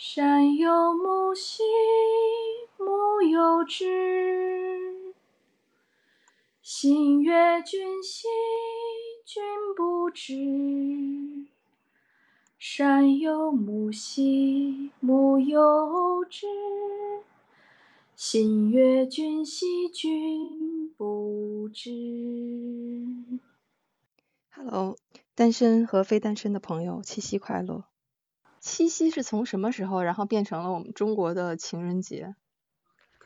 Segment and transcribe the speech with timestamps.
[0.00, 1.64] 山有木兮
[2.76, 5.12] 木有枝，
[6.62, 8.28] 心悦君兮
[9.24, 9.42] 君
[9.76, 11.48] 不知。
[12.60, 16.46] 山有木兮木有枝，
[18.14, 21.90] 心悦君兮君不知。
[24.50, 24.96] Hello，
[25.34, 27.82] 单身和非单身的朋友，七夕快乐！
[28.68, 32.34] 七夕是从什么时候，然后变成了我们中国的情人节？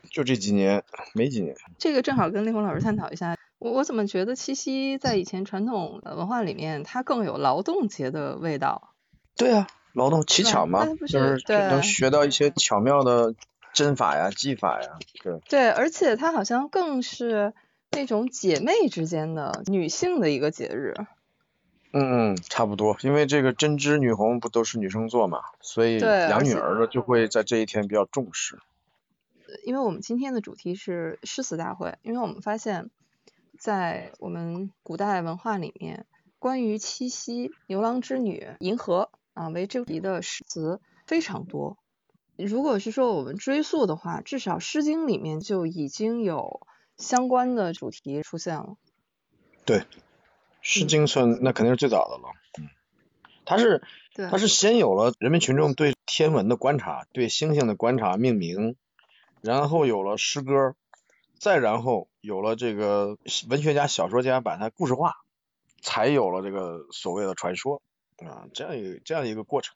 [0.09, 1.53] 就这几年，没几年。
[1.77, 3.37] 这个正好跟丽红老师探讨一下。
[3.59, 8.93] 我我怎么觉得七夕在以前传统文化里面，它更有劳动节的味道？
[9.35, 13.35] 对啊，劳动乞巧嘛，就是是对能学到一些巧妙的
[13.73, 14.97] 针法呀、技法呀。
[15.21, 17.53] 对，对，而且它好像更是
[17.91, 20.93] 那种姐妹之间的女性的一个节日。
[21.93, 22.97] 嗯嗯，差不多。
[23.01, 28.59] 因为这个针织、女红不都是女生做嘛，所以养女儿的就会在这一天比较重视。
[29.63, 32.89] 因为我们今天的主题是诗词大会，因为我们发现，
[33.59, 36.07] 在我们古代文化里面，
[36.39, 41.77] 关于七夕、牛郎织女、银河啊为主题的诗词非常多。
[42.35, 46.65] 如果是说我们追溯的话，至少《诗经》里面就已经有
[46.97, 48.77] 相关的主题出现了。
[49.65, 49.79] 对，
[50.63, 52.29] 《嗯诗经》算那肯定是最早的了。
[52.57, 52.69] 嗯，
[53.45, 53.83] 它是
[54.15, 58.77] 对，它是先有了人民群众对天文的观察、对星星的观察、命名，
[59.41, 60.75] 然后有了诗歌，
[61.37, 63.17] 再然后有了这个
[63.49, 65.17] 文学家、小说家把它故事化，
[65.81, 67.81] 才有了这个所谓的传说
[68.25, 69.75] 啊，这样一个这样一个过程。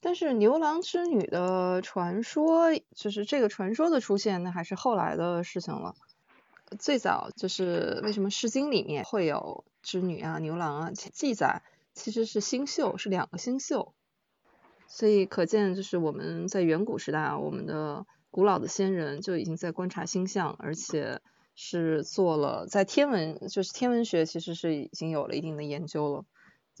[0.00, 5.94] 但是牛郎织女的传说，就是这个传说的出现，那还是后来的事情了。
[6.78, 11.62] 最早就是为什么《诗经》里面会有织女啊、牛郎啊记载，
[11.94, 13.94] 其实是星宿，是两个星宿。
[14.86, 21.20] 所以可见，就是我们在远古时代啊，我们的古老的先人就已经在观察星象，而且
[21.54, 26.24] 是做了在天文，就是天文学其实是已经有了一定的研究了，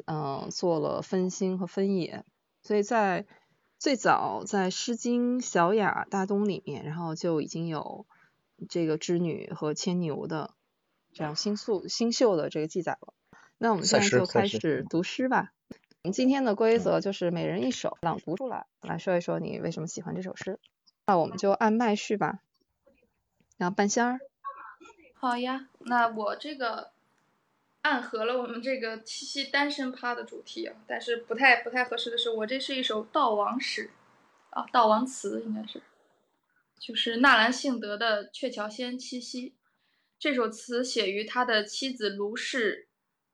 [0.06, 2.24] 嗯、做了分星和分野。
[2.62, 3.26] 所以在
[3.78, 8.06] 最早在《诗经·小雅·大东》里面，然后就已经有
[8.68, 10.54] 这个织女和牵牛的
[11.12, 13.14] 这样星宿星宿的这个记载了。
[13.58, 15.52] 那我们现在就开始读诗吧。
[16.02, 20.58] 我们今天的规则就是每人一首朗读出来，来说一说你为什么喜欢这首诗。
[21.06, 22.40] 那我们就按麦序吧。
[23.56, 24.18] 然后半仙儿，
[25.14, 26.90] 好呀，那我这个
[27.82, 33.90] 暗合了我们这个七夕单身趴的主题啊，但是不太不太合适的是，我这是一首悼亡诗，
[34.50, 35.80] 啊，悼亡词应该是，
[36.84, 39.50] 就是纳兰性德的《鹊桥仙·七夕》。
[40.18, 42.88] 这首词写于他的妻子卢氏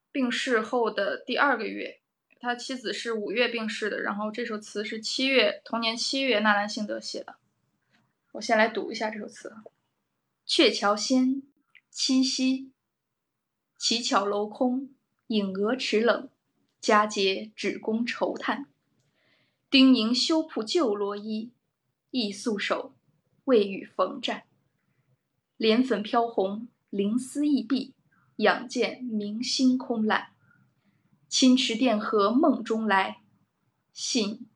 [0.09, 1.99] 病逝后的第二个月，
[2.39, 7.35] 他妻子是五月病逝的，然后这首词是七月同年七月纳兰性德写的。
[8.31, 9.53] 我先来读一下这首词。
[10.45, 11.43] 鹊桥仙，
[11.89, 12.71] 七夕。
[13.77, 14.91] 乞巧楼空，
[15.27, 16.29] 影娥池冷，
[16.79, 18.67] 佳节只供愁叹。
[19.69, 21.51] 丁宁修铺旧罗衣，
[22.11, 22.93] 亦素手，
[23.51, 24.43] 未雨逢战。
[25.57, 27.93] 莲粉飘红，灵丝易碧，
[28.37, 30.31] 仰见明星空揽。
[31.27, 33.19] 亲池电荷梦中来，
[33.91, 34.47] 信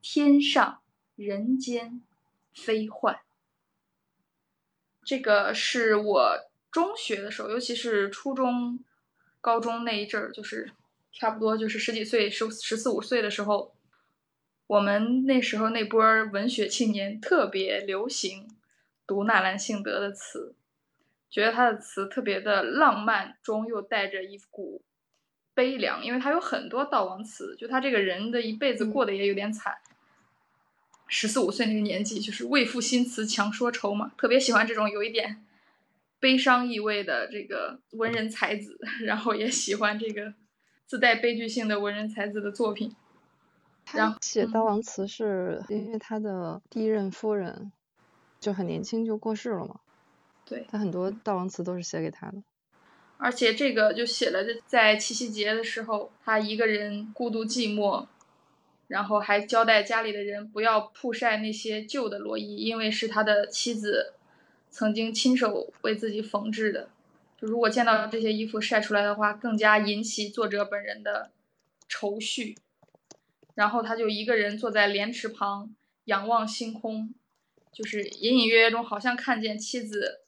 [0.00, 0.80] 天上
[1.14, 2.00] 人间
[2.54, 3.20] 非幻。
[5.04, 6.38] 这个是我
[6.70, 8.82] 中学的时候，尤其是初中、
[9.42, 10.72] 高中那一阵儿，就是
[11.12, 13.74] 差不多就是十几岁、十十四五岁的时候，
[14.68, 18.46] 我们那时候那波儿文学青年特别流行
[19.06, 20.54] 读纳兰性德的词，
[21.30, 24.82] 觉得他的词特别的浪漫中又带着一股
[25.54, 29.78] 悲凉，因为他有很多悼亡词，就他这个人的一辈子过得也有点惨。
[31.06, 35.42] 十四五岁那个年纪，就是为赋新词强说愁嘛，特别喜欢这种有一点
[36.20, 40.34] 悲伤意味的这个文人才子， 然后也喜欢这个
[40.84, 42.94] 自带悲剧性的文人才子的作品。
[43.94, 47.72] 然后他写嗯悼亡词是因为他的第一任夫人
[48.40, 49.80] 就很年轻就过世了嘛，
[50.44, 52.42] 对，他很多悼亡词都是写给他的。
[53.16, 58.06] 而且这个就写了，这在七夕节的时候，他一个人孤独寂寞，
[58.86, 64.14] 然后还交代家里的人不要曝晒那些旧的罗衣，因为是他的妻子
[64.70, 66.90] 曾经亲手为自己缝制的。
[67.36, 71.32] 就如果见到这些衣服晒出来的话，更加引起作者本人的
[71.88, 72.56] 愁绪。
[73.58, 75.74] 然后他就一个人坐在莲池旁，
[76.04, 77.12] 仰望星空，
[77.72, 80.20] 就是隐隐约约中好像看见妻子，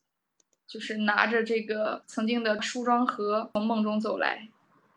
[0.67, 4.49] 就是拿着这个曾经的梳妆盒从梦中走来，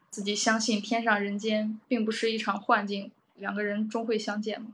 [0.09, 4.73] 自己相信天上人间并不是一场幻境，两个人终会相见嘛。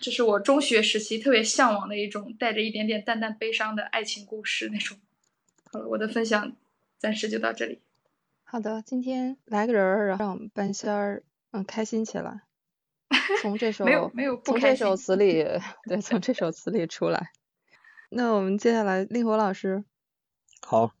[0.00, 4.96] 这是我中学时期特别向往的一种带着一点点淡淡悲伤的爱情故事那种。
[5.72, 6.54] 好了，我的分享
[6.96, 7.80] 暂时就到这里。
[8.44, 11.24] 好的，今天来个人儿，让我们半仙儿
[11.56, 12.42] 嗯开心起来。
[13.40, 15.44] 从这首没有没有不从这首词里，
[15.88, 17.30] 对，从这首词里出来。
[18.08, 19.84] 那我们接下来令狐老师，
[20.60, 20.92] 好，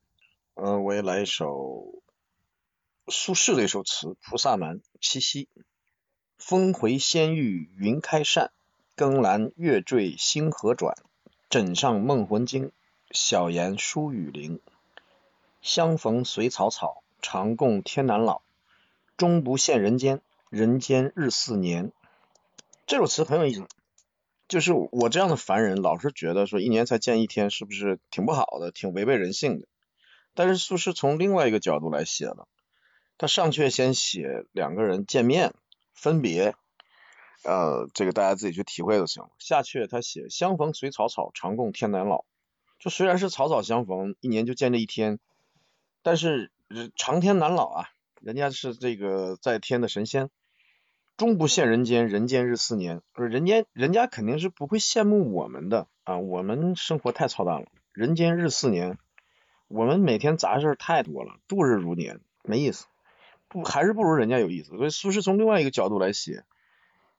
[0.54, 2.02] 嗯、我也来一首
[3.08, 5.48] 苏轼的一首词《菩萨蛮·七夕》。
[6.38, 8.52] 风回仙域云开扇，
[8.94, 10.96] 更阑月坠星河转。
[11.48, 12.72] 枕上梦魂惊，
[13.10, 14.60] 晓檐疏雨灵。
[15.62, 18.42] 相逢随草草，长共天南老。
[19.16, 21.92] 终不羡人间，人间日似年。
[22.86, 23.66] 这首词很有意思，
[24.48, 29.66] 就是我这样的凡人，老是觉得说一年才见一天，是不是挺不好的，挺违背人性的？
[30.34, 32.46] 但是苏轼从另外一个角度来写了，
[33.18, 35.54] 他上阙先写两个人见面
[35.94, 36.54] 分别，
[37.42, 39.30] 呃，这个大家自己去体会就行了。
[39.38, 42.24] 下阙他写相逢随草草，长共天难老。
[42.78, 45.18] 就虽然是草草相逢，一年就见这一天，
[46.02, 46.52] 但是
[46.94, 47.88] 长天难老啊，
[48.26, 50.30] 人家是这个在天的神仙，
[51.16, 53.00] 终不羡人间，人间日似年。
[53.14, 58.98] 就是人间人家肯定是不会羡慕我们的啊，我们生活太操蛋了，人间日似年。
[59.68, 62.86] 我们每天杂事太多了，度日如年，没意思，
[63.46, 64.70] 不还是不如人家有意思。
[64.70, 66.42] 所以苏轼从另外一个角度来写，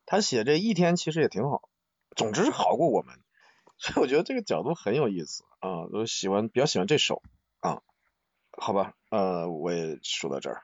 [0.06, 1.70] 他写这一天其实也挺好，
[2.18, 3.16] 总之是好过我们。
[3.80, 7.24] 所以我觉得这个角度很有意思啊，我喜欢比较喜欢这首
[7.62, 7.82] 啊，
[8.52, 10.64] 好吧，呃，我也说到这儿。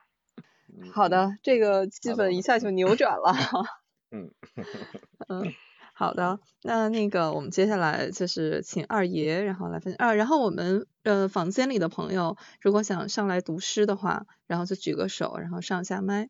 [0.76, 3.32] 嗯好，的，这个气氛一下就扭转了。
[4.10, 4.30] 嗯，
[5.28, 5.52] 嗯，
[5.92, 16.28] 好的，那那个我们接下来就是请二爷，然后来分享啊，然后我们呃房间里的朋友如果想上来读诗的话，然后就举个手，然后上下麦。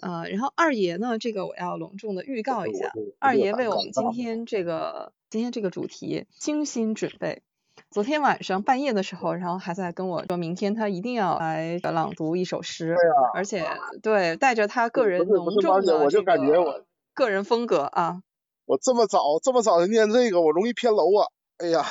[0.00, 7.42] 呃，然后二爷呢，这个我要隆重的预告一下，二爷为我们今天这个今天这个主题精心准备。
[7.90, 12.94] 昨天晚上半夜的时候，然后还在跟我说明天他一定要来朗读一首诗，
[13.34, 13.66] 而且
[14.00, 16.84] 对带着他个人浓重的马姐我就这感觉个我
[17.14, 18.22] 个人风格啊。
[18.64, 21.26] 我这么早这么早就念这个，我容易偏楼啊！
[21.58, 21.84] 哎呀，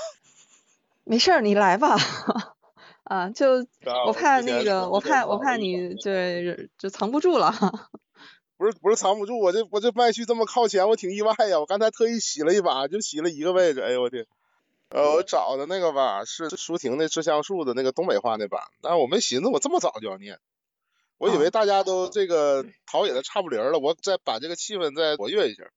[1.04, 1.98] 没事儿，你来吧。
[3.04, 7.52] 啊，就啊我怕那个，我怕我怕你对就藏不住了。
[8.56, 11.60] 不是不是藏不住，我这我这麦序这么靠前，我挺意外呀。
[11.60, 14.26] 我刚才特意洗了一把，就洗了一个位置，哎呦我天！
[14.90, 20.40] 呃，我找的那个吧是舒婷的《致橡树》的那个东北话那版，但是我没寻思我这么早就要念，
[21.20, 25.70] 我以为大家都这个陶冶的差不离儿了，我再把这个气氛再活跃一下，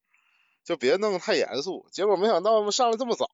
[0.65, 1.87] 就别弄得太严肃。
[1.93, 3.29] 结果没想到上来这么早，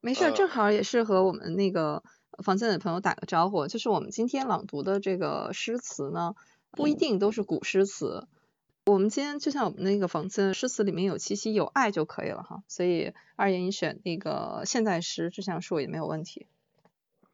[0.00, 2.04] 没事正好也是和我们那个
[2.44, 6.36] 房间的朋友打个招呼，就是我们今天朗读的这个诗词呢，
[6.70, 8.28] 不一定都是古诗词。
[8.88, 16.46] 我们今天就像我们那个房间诗词里面有气息、有爱就可以了哈，所以二爷你选那个现代诗《致橡树》也没有问题。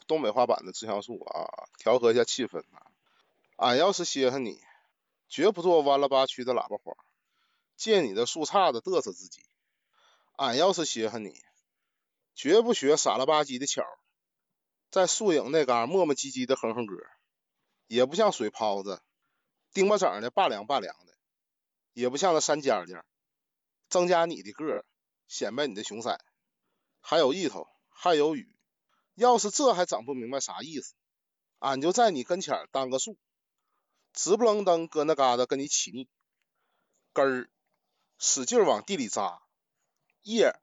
[0.06, 2.86] 东北话版的《致橡树》啊，调和一下气氛啊。
[3.56, 4.62] 俺要是稀罕你，
[5.28, 6.96] 绝不做弯了八曲的喇叭花，
[7.76, 9.42] 借你的树杈子嘚瑟自己。
[10.36, 11.34] 俺要是稀罕你，
[12.34, 13.84] 绝不学傻了吧唧的巧，
[14.90, 16.96] 在树影那嘎磨磨唧唧的哼哼歌，
[17.88, 19.02] 也不像水泡子，
[19.74, 21.11] 丁巴整的拔凉拔凉的，
[21.92, 23.04] 也不像那山尖尖，
[23.88, 24.84] 增加你的个儿，
[25.28, 26.18] 显摆你的雄塞。
[27.00, 28.48] 还有意头，还有雨。
[29.14, 30.94] 要是这还整不明白啥意思，
[31.58, 33.18] 俺就在你跟前当个树，
[34.14, 36.08] 直不楞登搁那嘎达跟你起腻，
[37.12, 37.50] 根儿
[38.18, 39.42] 使劲往地里扎，
[40.22, 40.58] 叶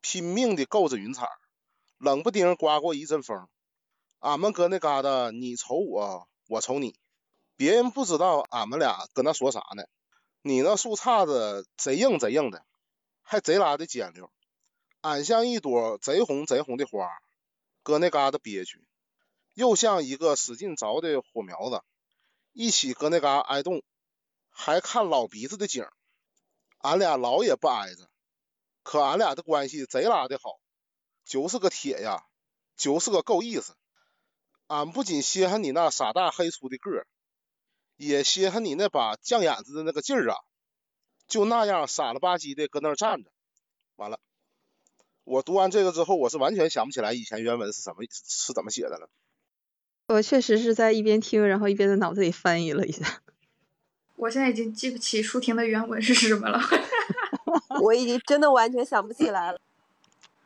[0.00, 1.28] 拼命的够着云彩，
[1.98, 3.48] 冷不丁刮过一阵风，
[4.20, 6.98] 俺们搁那嘎达你瞅我，我瞅你，
[7.56, 9.84] 别人不知道俺们俩搁那说啥呢。
[10.42, 12.64] 你那树杈子贼硬贼硬的，
[13.22, 14.32] 还贼拉的尖溜，
[15.02, 17.08] 俺像一朵贼红贼红的花。
[17.82, 18.86] 搁那嘎达憋屈，
[19.54, 21.82] 又像一个使劲着的火苗子，
[22.52, 23.82] 一起搁那嘎挨冻，
[24.50, 25.86] 还看老鼻子的景。
[26.78, 28.10] 俺俩老也不挨着，
[28.82, 30.58] 可俺俩的关系贼拉的好，
[31.24, 32.24] 就是个铁呀，
[32.76, 33.76] 就是个够意思。
[34.66, 37.06] 俺不仅稀罕你那傻大黑粗的个儿，
[38.06, 40.36] 也稀罕你那把犟眼子的那个劲儿啊，
[41.28, 43.30] 就那样傻了吧唧的搁那儿站着。
[43.96, 44.18] 完了。
[45.24, 49.10] 我读完这个之后，我是完全想不起来以前原文是什么是怎么写的了。
[50.08, 53.20] 我确实是在一边听，然后一边在脑子里翻译了一下。
[54.16, 56.58] 我现在已经记不起舒婷的原文是什么了。
[57.82, 59.60] 我已经真的完全想不起来了。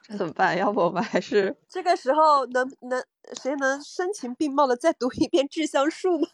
[0.02, 0.58] 这怎么办？
[0.58, 3.02] 要不我们还是这个时候能能
[3.40, 6.28] 谁能声情并茂的再读一遍《致橡树》吗？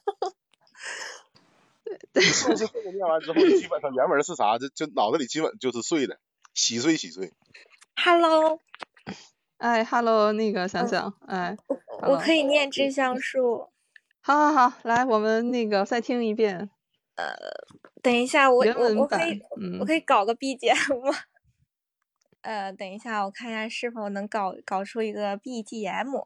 [2.21, 6.19] 是不是这个念完之后，基本上原文是啥，就就脑子里基本就是碎的，
[6.55, 7.33] 稀碎稀碎。
[7.97, 8.59] Hello，
[9.59, 11.57] 哎，Hello，那个想嗯想，哎，
[12.09, 13.71] 我可以念致橡树。
[14.23, 16.71] 好好好，来，我们那个再听一遍
[17.17, 17.35] 呃
[18.03, 21.17] 等一下，我我我可以，我嗯，可以搞个 BGM 吗？
[22.43, 26.25] 呃，等一下，我看一下是否能搞搞出一个 BGM。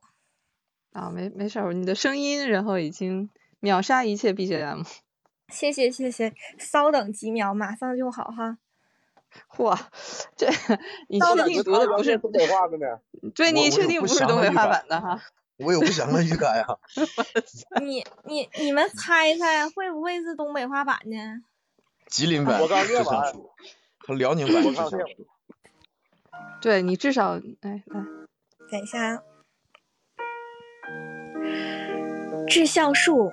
[0.92, 3.30] 啊，没没事儿，你的声音然后已经
[3.64, 4.86] 秒杀一切 BGM，
[5.48, 8.58] 谢谢谢谢，稍等几秒，马上就好哈。
[9.48, 9.74] 嚯，
[10.36, 10.46] 这
[11.08, 13.00] 你确定读的不是东北话的呢？
[13.34, 15.18] 对，你确定不是东北话版的哈？
[15.56, 16.66] 我有不祥的预感呀。
[17.80, 21.42] 你你你们猜猜会不会是东北话版呢？
[22.06, 23.32] 吉林版我刚致念完
[23.98, 25.26] 和辽宁版我刚念树。
[26.60, 28.04] 对你至少，哎，来，
[28.70, 29.22] 等一下啊，
[32.46, 33.32] 致橡树，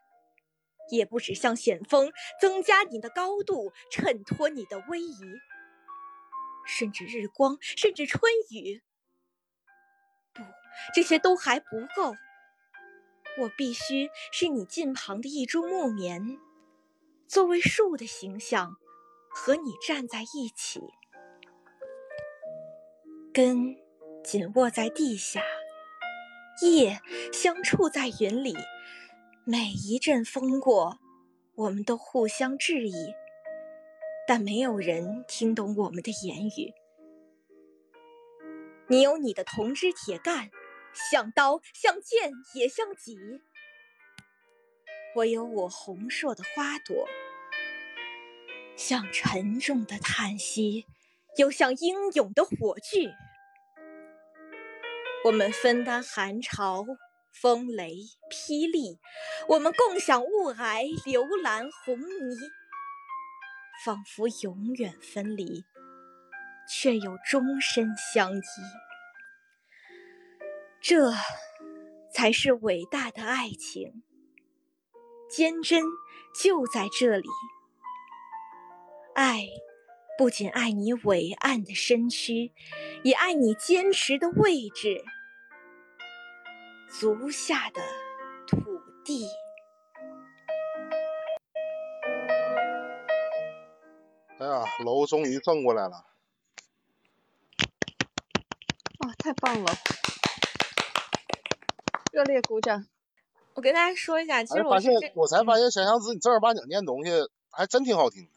[0.89, 5.21] 也不止向险峰增加你的高度，衬托你的威仪，
[6.65, 8.81] 甚至日光，甚至春雨。
[10.33, 10.41] 不，
[10.93, 12.15] 这些都还不够。
[13.37, 16.37] 我必须是你近旁的一株木棉，
[17.27, 18.75] 作为树的形象，
[19.29, 20.81] 和你站在一起，
[23.33, 23.77] 根
[24.21, 25.41] 紧握在地下。
[26.61, 26.99] 叶
[27.31, 28.53] 相触在云里，
[29.43, 30.99] 每一阵风过，
[31.55, 33.15] 我们都互相质疑，
[34.27, 36.71] 但没有人听懂我们的言语。
[38.87, 40.51] 你有你的铜枝铁干，
[40.93, 43.15] 像刀，像剑，也像戟；
[45.15, 47.07] 我有我红硕的花朵，
[48.75, 50.85] 像沉重的叹息，
[51.37, 53.11] 又像英勇的火炬。
[55.25, 56.85] 我们分担寒潮、
[57.31, 57.95] 风雷、
[58.29, 58.99] 霹雳，
[59.47, 62.37] 我们共享雾霭、流岚、红泥，
[63.85, 65.63] 仿佛永远分离，
[66.69, 68.41] 却又终身相依。
[70.81, 71.13] 这
[72.13, 74.03] 才是伟大的爱情，
[75.29, 75.83] 坚贞
[76.35, 77.29] 就在这里。
[79.15, 79.45] 爱
[80.17, 82.51] 不仅爱你伟岸的身躯，
[83.03, 85.03] 也爱你坚持的位置，
[86.99, 87.81] 足下的
[88.45, 88.57] 土
[89.05, 89.25] 地。
[94.37, 96.05] 哎呀，楼终于正过来了。
[98.99, 99.71] 哇，太棒了！
[102.11, 102.85] 热烈鼓掌。
[103.53, 107.11] 我跟大家说一下，其哎，发现实我是这我才发现小杨子你正儿八经念东西
[107.49, 108.31] 还真挺好听的。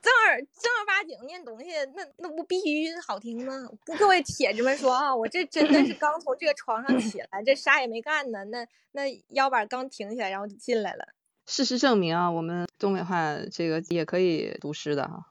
[0.00, 3.52] 正儿正儿八经念东西，那那不必须好听吗？
[3.84, 11.08] 跟各位铁子们说啊，我这真的是 刚从这个床上起来，这啥也没干呢，那那腰板刚挺起来，然后就进来了。
[11.46, 15.26] 事实证明啊，我们东北话这个也可以读诗的哈。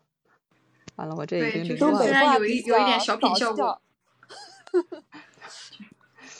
[0.95, 2.03] 完了，我这已对，经就是捋乱了。
[2.03, 3.81] 虽然有一有一点小品效果，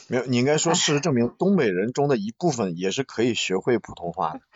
[0.07, 4.41] 没有，你应该说事实证明，东北人中的一部分也是可以学会普通话的。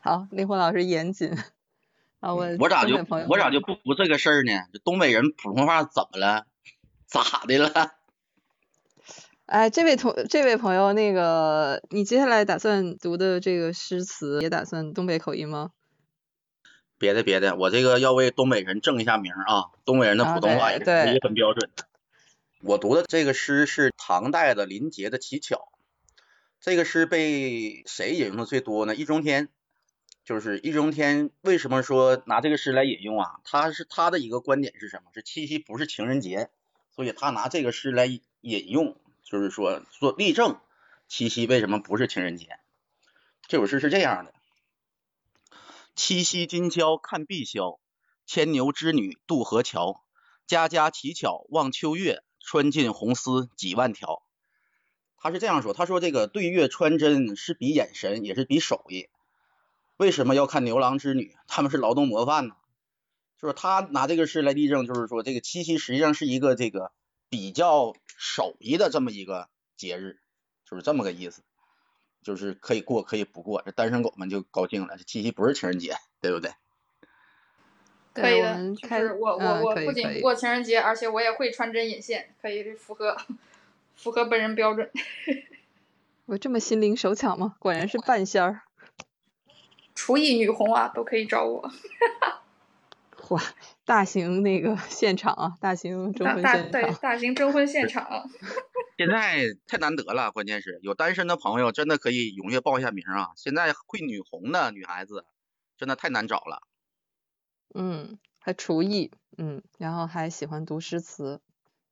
[0.00, 1.36] 好，灵魂老师严谨。
[2.22, 2.94] 啊，我我咋就
[3.28, 4.52] 我咋就不服这个事儿呢？
[4.72, 6.46] 这东北人普通话怎么了？
[7.06, 7.70] 咋的了？
[9.46, 15.72] 哎，这位同这位朋友，那个你接下来打算读的这个诗词也打算东北口音吗？
[16.96, 19.74] 别的别的，我这个要为东北人正一下名啊！
[19.84, 21.86] 东北人的啊普通话也是很标准的。
[22.60, 25.56] 我读的这个诗是唐代的林杰的《乞巧》，
[26.60, 28.94] 这个诗被谁引用的最多呢？
[28.94, 29.48] 易中天，
[30.24, 33.40] 就是易中天为什么说拿这个诗来引用啊？
[33.44, 35.10] 他是他的一个观点是什么？
[35.14, 36.50] 是七夕不是情人节，
[36.94, 40.60] 所以他拿这个诗来引用，就是说说例证
[41.08, 42.58] 七夕为什么不是情人节。
[43.48, 44.32] 这首诗是这样的。
[45.96, 47.78] 七夕金宵看碧霄，
[48.24, 50.04] 牵牛织女渡河桥。
[50.46, 54.22] 家家乞巧望秋月，穿尽红丝几万条。
[55.16, 59.08] 他是这样说，他说这个对月穿针是比眼神，也是比手艺。
[60.02, 61.36] 为什么要看牛郎织女？
[61.46, 62.56] 他们是劳动模范呢。
[63.40, 66.90] 就是他拿这个事来例证，就是说这个七夕实际上是一个这个
[67.28, 70.18] 比较手艺的这么一个节日，
[70.68, 71.44] 就是这么个意思。
[72.20, 74.96] 就是可以过可以不过，这单身狗们就高兴了。
[74.96, 76.50] 这七夕不是情人节，对不对？
[78.12, 83.16] 可以的，开就是我我我不仅不过情人节，而且我也会穿针引线，可以符合
[83.94, 84.90] 符合本人标准。
[86.26, 87.54] 我这么心灵手巧吗？
[87.60, 88.62] 果然是半仙儿。
[89.94, 91.70] 厨艺女红啊，都可以找我。
[93.30, 93.40] 哇，
[93.84, 96.70] 大型那个现场啊，大型征婚现场。
[96.70, 98.28] 对大型征婚现场，
[98.98, 103.30] 现在太难得了，关键是有单身的朋友真的可以踊跃报一下名啊！
[103.36, 105.24] 现在会女红的女孩子
[105.78, 106.62] 真的太难找了。
[107.74, 111.40] 嗯，还厨艺，嗯，然后还喜欢读诗词，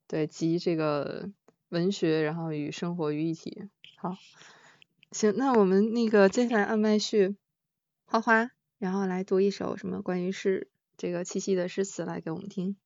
[0.09, 1.31] 对，集这个
[1.71, 3.69] 文学，然后与生活于一体。
[3.97, 4.17] 好，
[5.13, 7.37] 行，那我们那个接下来按麦序，
[8.11, 12.77] 花花，然后来读一首什么关于诗这个七夕的诗词来给我们听。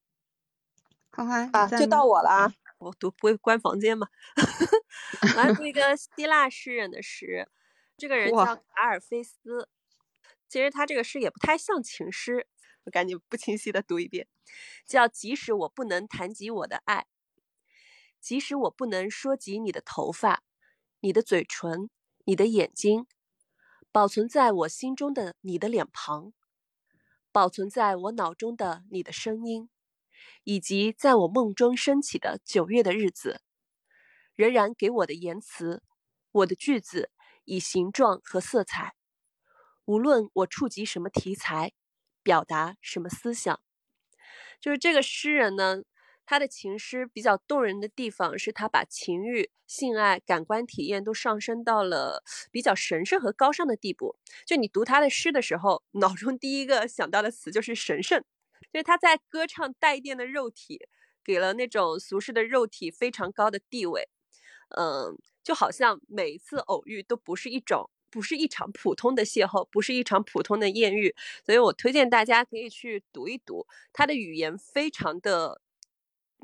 [1.11, 2.55] 花花，啊，就到我了啊！
[2.77, 4.07] 我读不会关房间嘛？
[5.35, 7.49] 我来读一个希腊诗人的诗，
[7.97, 9.71] 这个人叫卡尔菲斯。
[10.47, 12.47] 其实他这个诗也不太像情诗，
[12.85, 14.29] 我赶紧不清晰的读一遍，
[14.85, 17.07] 叫“即使我不能谈及我的爱，
[18.21, 20.43] 即使我不能说及你的头发、
[21.01, 21.89] 你的嘴唇、
[22.27, 23.07] 你的眼睛，
[23.95, 26.33] 保存在我心中的你的脸庞，
[27.31, 29.71] 保存在我脑中的你的声音。”
[30.43, 33.41] 以及在我梦中升起的九月的日子，
[34.35, 35.81] 仍然给我的言辞、
[36.33, 37.13] 我的句子
[37.45, 38.97] 以形状和色彩，
[39.85, 41.73] 无论我触及什么题材，
[42.25, 43.61] 表达什么思想。
[44.61, 45.83] 就是这个诗人呢，
[46.27, 54.17] 他的情诗比较动人的地方是他把情欲、性爱、感官体验都上升到了比较神圣和高尚的地步。
[54.47, 58.23] 就你读他的诗的时候，脑中第一个想到的词就是神圣。
[58.73, 60.81] 就是他在歌唱带电的肉体，
[61.25, 64.09] 给了那种俗世的肉体非常高的地位，
[64.77, 71.15] 嗯，就好像每一次偶遇都不是一种，不是一场普通的邂逅，不是一场普通的艳遇，
[71.47, 75.61] 所以我推荐大家可以去读一读，他的语言非常的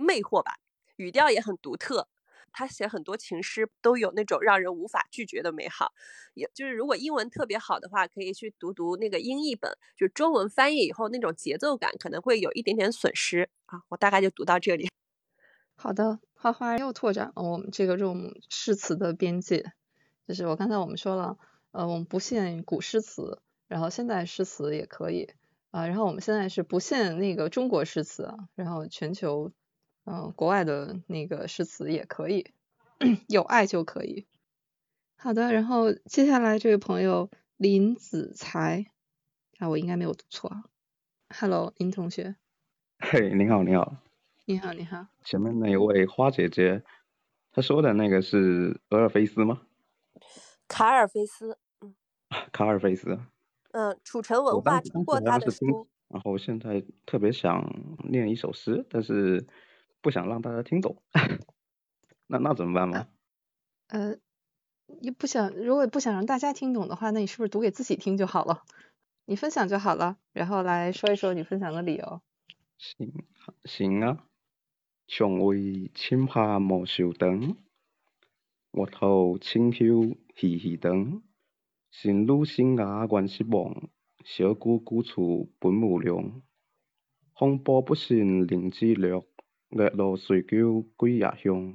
[0.00, 0.56] 魅惑吧，
[0.96, 2.08] 语调也很独特。
[2.52, 5.92] 他写很多情诗都有那种让人无法拒绝的美好，
[6.34, 13.82] 也就是如果英文特别好的话，可以去读读那个英译本，就中文翻译以后那种节奏感可能会有一点点损失啊。
[13.90, 14.88] 我大概就读到这里。
[15.76, 19.72] 好的，花花又拓展了我们这个这种诗词的边界，
[20.26, 21.38] 就是我刚才我们说了，
[21.70, 25.32] 呃，我们不限古诗词，然后现代诗词也可以
[25.70, 29.52] 啊、然后我们现在是不限那个中国诗词，然后全球，
[30.12, 32.50] 嗯、国外的那个诗词也可以，
[33.28, 34.26] 有爱就可以。
[35.16, 38.86] 好的，然后接下来这位朋友林子才，
[39.58, 40.64] 啊，我应该没有读错啊。
[41.28, 42.34] Hello，林同学，
[42.98, 43.98] 嘿，你好，你好。
[44.46, 45.06] 你好，你好。
[45.22, 46.82] 前面那一位花姐姐，
[47.52, 49.62] 她说的那个是俄尔菲斯吗？
[50.66, 51.56] 卡尔菲斯，
[52.50, 53.16] 卡尔菲斯。
[53.70, 57.64] 嗯，楚城文化当当时出过他的书，，然后现在特别想
[58.08, 59.46] 念一首诗，但是
[60.00, 61.02] 不想让大家听懂，
[62.26, 63.08] 那那怎么办吗？
[63.88, 64.16] 呃，
[65.00, 68.62] 你不想，如果不想让大家听懂的话，那你是不是读给自己听就好了？
[69.26, 72.20] 你分享就好了，然后来说一说你分享的理由。
[72.78, 73.12] 行
[73.64, 74.24] 行啊，
[75.06, 77.56] 尚未深夏莫愁长，
[78.72, 81.22] 月头清秋稀稀长。
[81.90, 83.90] 新女生涯原失望，
[84.24, 86.40] 小姑姑处本无良。
[87.36, 89.26] 风波不信菱枝落，
[89.70, 91.74] 月落随酒几夜香。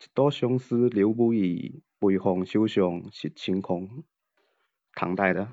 [0.00, 4.02] 一朵相思留不已，微风手上是晴空。
[4.94, 5.48] 唐代的，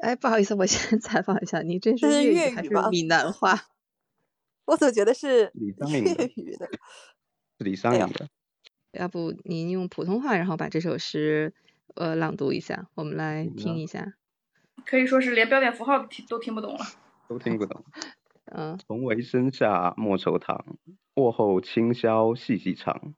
[0.00, 3.66] 哎，不好意思，我先采访一下，你这是粤语还是闽南话？
[4.64, 6.66] 我总觉得是粤语的。
[7.58, 8.28] 是李商隐的。
[8.92, 11.54] 要不您用普通话，然后把这首诗
[11.94, 14.14] 呃朗读一下，我们来听一下。
[14.86, 16.80] 可以说是连标点符号都听都听不懂了。
[17.28, 17.84] 都听不懂。
[18.46, 20.78] 嗯，从为身下莫愁堂，
[21.14, 23.14] 卧后清宵细细长。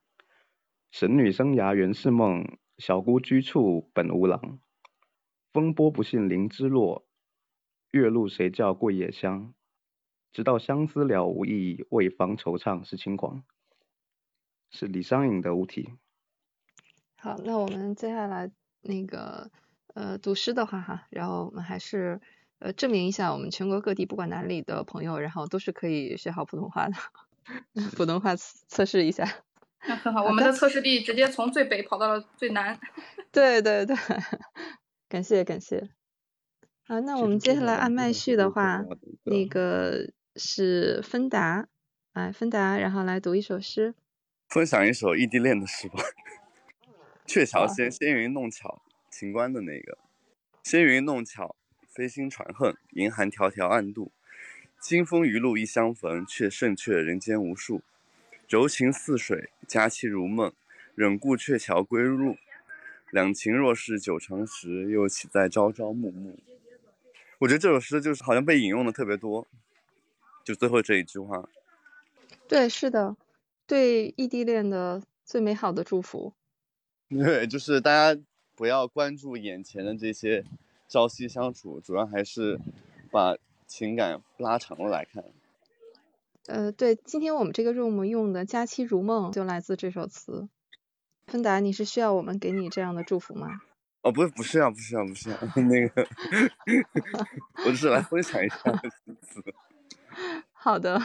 [0.90, 4.58] 神女生涯原是梦，小姑居处本无郎。
[5.52, 7.06] 风波不信菱枝落，
[7.90, 9.54] 月露谁教桂叶香？
[10.32, 13.42] 直到相思了无益，为防惆怅是轻狂。
[14.70, 15.94] 是李商隐的无题。
[17.16, 18.50] 好，那我们接下来
[18.82, 19.50] 那个
[19.94, 22.20] 呃读诗的话哈，然后我们还是
[22.58, 26.94] 呃证明一下，我们全国各地不管哪里的朋友，然后都是可以学好普通话的，
[27.96, 29.26] 普通话测测试一下。
[29.86, 32.78] 那很好，我们的测试地直接从最北跑到了最南。
[33.30, 33.96] 对对对，
[35.08, 35.88] 感谢感谢。
[36.86, 38.82] 啊，那我们接下来按麦序的话，
[39.24, 41.68] 那个是芬达，
[42.14, 43.94] 哎，芬达，然后来读一首诗。
[44.48, 46.02] 分享一首异地恋的诗吧。
[47.26, 49.98] 鹊桥仙，纤云弄巧，秦观的那个。
[50.64, 51.54] 纤云弄巧，
[51.98, 54.12] 飞星传恨，银寒迢迢暗度。
[54.80, 57.82] 金风玉露一相逢，却胜却人间无数。
[58.48, 60.52] 柔情似水，佳期如梦，
[60.94, 62.36] 忍顾鹊桥归路。
[63.10, 66.38] 两情若是久长时，又岂在朝朝暮暮。
[67.40, 69.48] 我觉得这首诗就是好像被引用的特别多，
[70.44, 71.48] 就最后这一句话。
[72.46, 73.16] 对，是的，
[73.66, 76.32] 对异地恋的最美好的祝福。
[77.10, 78.22] 对，就是大家
[78.54, 80.44] 不要关注眼前的这些
[80.88, 82.58] 朝夕相处，主要还是
[83.10, 85.22] 把情感拉长了来看。
[86.46, 90.48] 呃，对，今天我们这个 room 用的“佳期如梦”就来自这首词。
[91.26, 93.60] 芬达，你是需要我们给你这样的祝福吗？
[94.00, 96.08] 哦，不，不是啊，不是啊，不是啊， 那个，
[97.66, 98.56] 我只是来分享一下
[99.20, 99.44] 词。
[100.54, 100.98] 好的，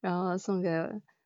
[0.00, 0.70] 然后送给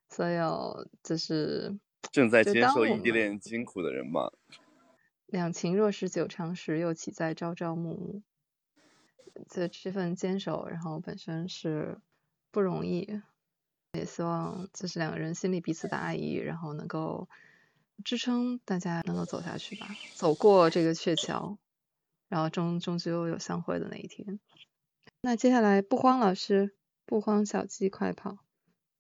[0.08, 1.78] 所有就是
[2.10, 4.32] 正在接受异地恋辛苦的人吧。
[5.26, 8.22] 两情若是久长时，又岂在朝朝暮暮。
[9.50, 11.98] 这这份坚守，然后本身是
[12.50, 13.20] 不容易，
[13.92, 17.28] 也希望就是两个人心里彼此的爱意，然后能够
[18.02, 21.58] 支撑大家能够走下去吧，走过这个鹊桥，
[22.28, 24.40] 然后终终究有相会的那一天。
[25.20, 28.38] 那接下来不慌老师，不慌小鸡快跑。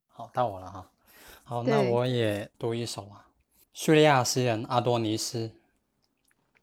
[0.08, 0.90] 好，到我了哈。
[1.44, 3.28] 好，那我也读一首啊，
[3.72, 5.52] 叙利亚诗人阿多尼斯，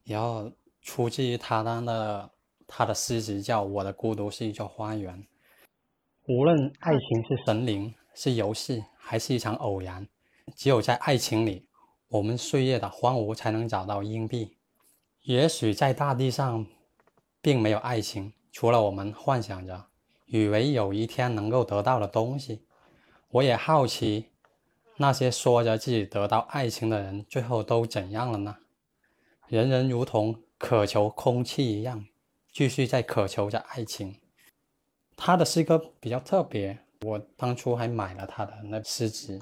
[0.04, 0.50] 然后
[0.82, 2.30] 出自于他的
[2.66, 5.18] 他的诗集叫《我的孤独是一座花园》。
[6.26, 10.06] 无论爱情是神灵、是游戏，还是一场偶然，
[10.56, 11.66] 只有在爱情里，
[12.08, 14.56] 我们岁月的荒芜才能找到硬币。
[15.22, 16.66] 也许在大地上，
[17.40, 19.86] 并没有爱情，除了我们幻想着，
[20.26, 22.66] 以为有一天能够得到的东西。
[23.30, 24.30] 我也好奇，
[24.96, 28.56] 那些说着自己得到爱情的人，最后都怎样了呢？
[29.48, 32.06] 人人如同渴求空气一样，
[32.50, 34.20] 继续在渴求着爱情。
[35.16, 39.40] 他的诗歌比较特别，我当初还买了他的那诗集，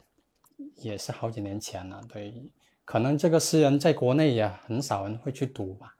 [0.76, 2.02] 也是好几年前了。
[2.08, 2.50] 对，
[2.84, 5.94] 可能这个诗人在国内也很少人会去读吧，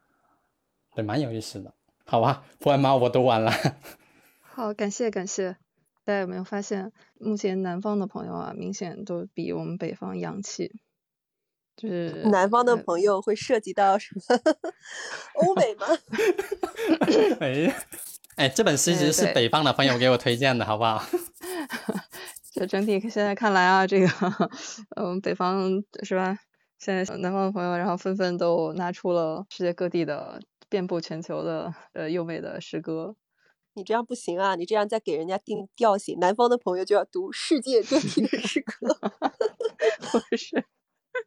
[0.95, 1.73] 对，蛮有意思的。
[2.05, 3.53] 好吧，不然猫我读完了。
[4.41, 5.57] 好，感谢感谢。
[6.05, 10.73] 大家有没有发现，目前南方的朋友啊，明显都比我们北方洋气。
[11.83, 14.23] 就是南方的呃朋友会涉及到什么
[15.35, 15.87] 欧美吗？
[17.41, 17.75] 哎，
[18.37, 21.03] 哎，这本诗集是北方的朋友给我推荐的，好不好？
[22.55, 24.07] 就整体现在看来啊，这个
[24.97, 26.39] 嗯，北方是吧？
[26.79, 33.17] 现在南方的朋友，然后纷纷都拿出了世界各地的遍布全球的呃优美的诗歌。
[33.75, 34.55] 你这样不行啊！
[34.55, 38.97] 你这样在给人家定调性，南方的朋友就要读世界各地的诗歌。
[40.13, 40.65] 不是，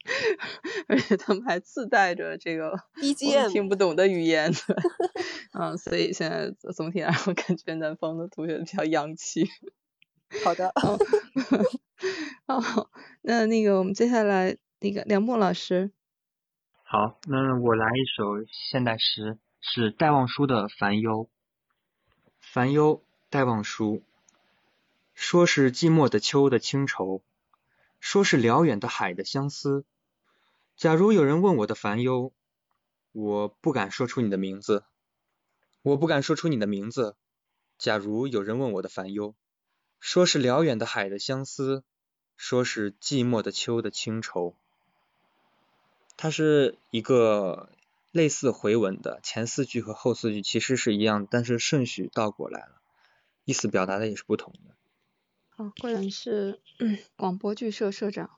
[0.88, 4.76] 而且他们还自带着这个 BGM 听不懂的语言，对，
[5.54, 9.50] 嗯，所以现在总体来说，感觉南方的同学比较洋气。
[10.44, 10.72] 好的，
[12.48, 12.90] 哦，
[13.22, 15.92] 那那个我们接下来那个梁墨老师，
[16.84, 21.26] 好，那我来一首现代诗，是戴望舒的《烦忧》。
[22.40, 24.04] 烦忧，戴望舒。
[25.14, 27.22] 说是寂寞的秋的清愁，
[28.00, 29.86] 说是辽远的海的相思。
[30.76, 32.34] 假如有人问我的烦忧，
[33.14, 34.84] 我不敢说出你的名字，
[35.82, 37.16] 我不敢说出你的名字。
[37.78, 39.36] 假如有人问我的烦忧，
[40.00, 41.84] 说是辽远的海的相思，
[42.36, 44.56] 说是寂寞的秋的清愁。
[46.18, 47.70] 它是一个
[48.12, 52.82] 类似回文的，前四句和后四句其实是一样，但是顺序倒过来了，
[53.44, 54.76] 意思表达的也是不同的。
[55.50, 58.30] 好，果然是嗯广播剧社社长，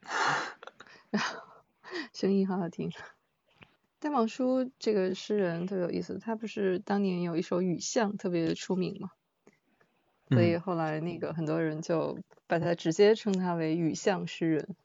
[2.12, 2.90] 声音好好听。
[3.98, 9.10] 戴望舒这个诗人特别有意思，他不是当年有一首《雨巷》特别出名嘛，
[10.28, 14.76] 所以嗯后来那个很多人就把他直接称他为雨巷诗人。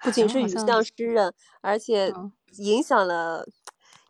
[0.00, 3.46] 不仅是雨巷诗人，而且嗯影响了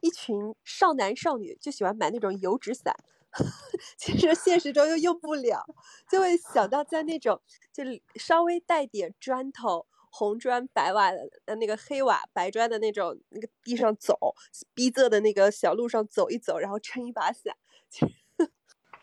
[0.00, 2.94] 一群少男少女，就喜欢买那种油纸伞。
[3.96, 5.64] 其实现实中又用不了，
[6.10, 7.40] 就会想到在那种
[7.72, 14.34] 就是稍微带点砖头、红砖白瓦的呃那个黑瓦白砖的那种那个地上走，
[14.74, 17.56] 逼仄的那个小路上走一走，然后撑一把伞。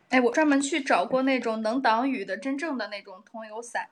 [0.09, 3.89] 哎，我专门去找过那种能挡雨的真正的那种桐油伞，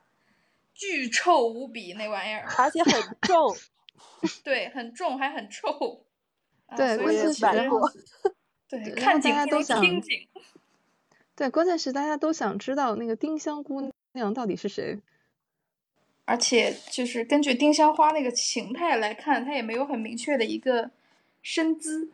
[0.72, 3.56] 巨臭无比那玩意儿，而且很 重。
[4.44, 6.04] 对，很重还很臭。
[6.66, 7.40] 啊对，关所以键是
[8.68, 10.28] 对，看后大家都景不如听。
[11.34, 15.00] 对，关键是大家都想知道那个丁香姑娘到底是谁。
[16.28, 20.90] 而且就是根据丁香花那个形态来看，它也没有很明确的一个
[21.40, 22.10] 身姿，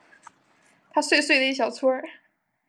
[0.92, 2.08] 它碎碎的一小撮儿，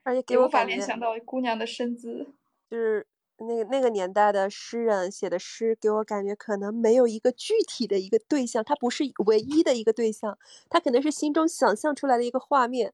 [0.01, 2.33] 而且给我感觉联想到姑娘的身姿。
[2.67, 3.05] 就是
[3.37, 12.91] 那个那个年代的诗人写的诗，给我感觉可能没有一个具体的一个对象，它不是唯一的一个对象，它可能是心中想象出来的一个画面，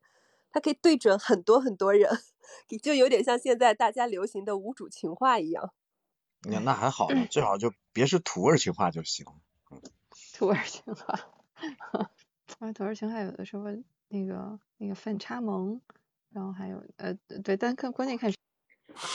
[0.52, 2.12] 它可以对准很多很多人，
[2.84, 5.72] 就有点像现在大家流行的无主情话一样。
[6.43, 9.25] 那那还好，最好就别是土味情话就行。
[10.34, 11.19] 土味情话，
[12.60, 13.65] 啊，土味情话有的时候
[14.08, 15.80] 那个那个反差萌，
[16.32, 18.34] 然后还有呃对，但看关键看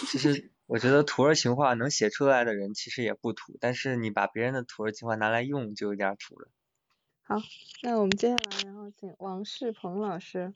[0.08, 6.48] 其实我觉得土味情话能写出来的人其实也不土，但是你把别人的土味情话拿来用就有点土了。
[7.22, 7.36] 好，
[7.82, 10.54] 那我们接下来然后请王世鹏老师。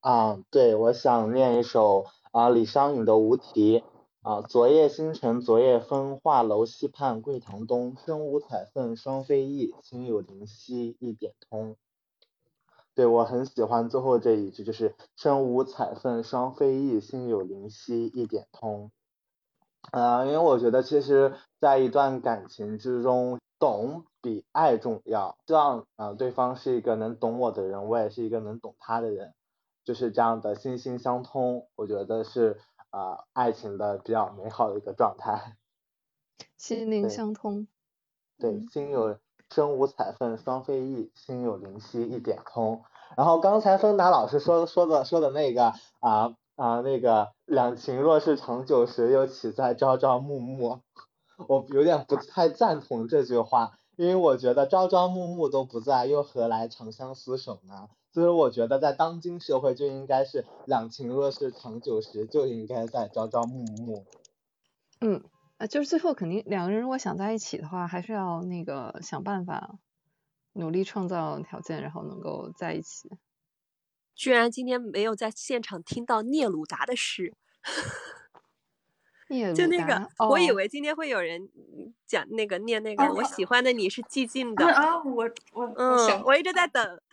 [0.00, 3.80] 啊，对，我想念一首啊李商隐的《无题》
[4.24, 11.76] 啊，昨夜星辰昨夜风，画楼西畔桂堂东，身无彩凤双飞翼，心有灵犀一点通。
[12.94, 18.90] 对，我很喜欢最后这一句，就是身无彩凤双飞翼，心有灵犀一点通。
[19.90, 25.36] 啊，因为我觉得其实在一段感情之中，懂比爱重要。
[25.46, 29.34] 希望啊对方是一个能懂我的人，我也是一个能懂他的人，
[29.84, 32.58] 就是这样的心心相通，我觉得是
[32.94, 35.56] 啊爱情的比较美好的一个状态。
[36.56, 37.66] 心灵相通。
[38.38, 39.18] 对，嗯心有
[39.50, 42.82] 身无彩凤双飞翼，心有灵犀一点通。
[43.16, 50.80] 然后刚才芬达老师说说的说的那个啊啊那个两情若是长久时，又岂在朝朝暮暮？
[51.48, 57.88] 我有点不太赞同这句话，因为我觉得朝朝暮暮都不在，又何来长相厮守呢？
[58.14, 64.06] 所以我觉得在当今社会就应该是两情若是长久时，就应该在朝朝暮暮。
[65.00, 65.24] 嗯，
[65.56, 69.78] 啊，就是最后肯定两个人如果想在一起的话，还是要那个想办法，
[70.52, 73.10] 努力创造条件，然后能够在一起。
[74.14, 77.34] 居然今天没有在现场听到聂鲁达的诗，
[79.28, 86.80] 聂就那个鲁达，我以哦为今天会有人嗯讲那个念那个我喜欢的你是寂静的，啊，我我我嗯，我一直在等。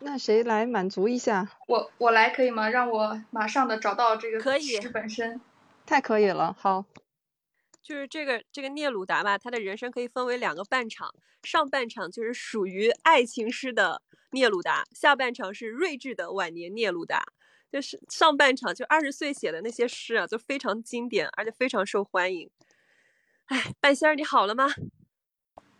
[0.00, 1.48] 那谁来满足一下？
[1.66, 2.68] 我我来可以吗？
[2.68, 5.40] 让我马上的找到这个可以诗本身。
[5.86, 6.84] 太可以了，好，
[7.82, 17.24] 就是这个这个聂鲁达吧，他的人生可以分为两个半场，上半场就是属于爱情诗的聂鲁达，下半场是睿智的晚年聂鲁达。
[17.70, 22.48] 就是上半场就二十岁写的那些诗啊，就非常经典，而且非常受欢迎。
[23.46, 24.68] 哎，半仙儿你好了吗？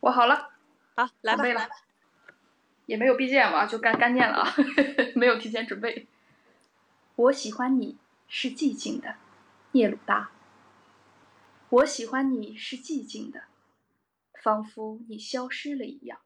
[0.01, 0.51] 我好了，
[0.97, 1.69] 好，来吧，准备了，
[2.87, 4.55] 也没有 BGM 啊，就干干念了啊，
[5.17, 6.07] 没有提前准备。
[7.17, 7.97] 我喜欢你
[8.29, 9.17] 是寂静的，
[9.73, 10.31] 聂鲁达。
[11.71, 13.45] 我喜欢你是寂静的，
[14.43, 16.19] 仿佛你消失了一样。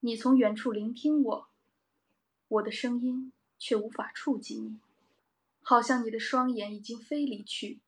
[0.00, 1.48] 你从远处聆听我，
[2.48, 4.78] 我的声音却无法触及你，
[5.62, 7.78] 好像你的双眼已经飞离去，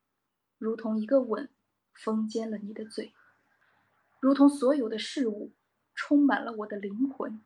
[0.57, 1.49] 如同一个吻
[1.91, 3.13] 封缄了你的嘴，
[4.19, 5.51] 如同所有的事物
[5.93, 7.41] 充满了我的灵魂。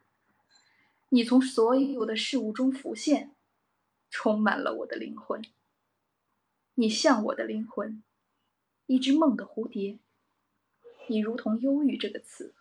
[1.10, 3.34] 你从所有的事物中浮现，
[4.10, 5.42] 充满了我的灵魂。
[6.76, 8.04] 你像我的灵魂，
[8.88, 10.00] 一只梦的蝴蝶。
[11.08, 12.54] 你如同忧郁这个词。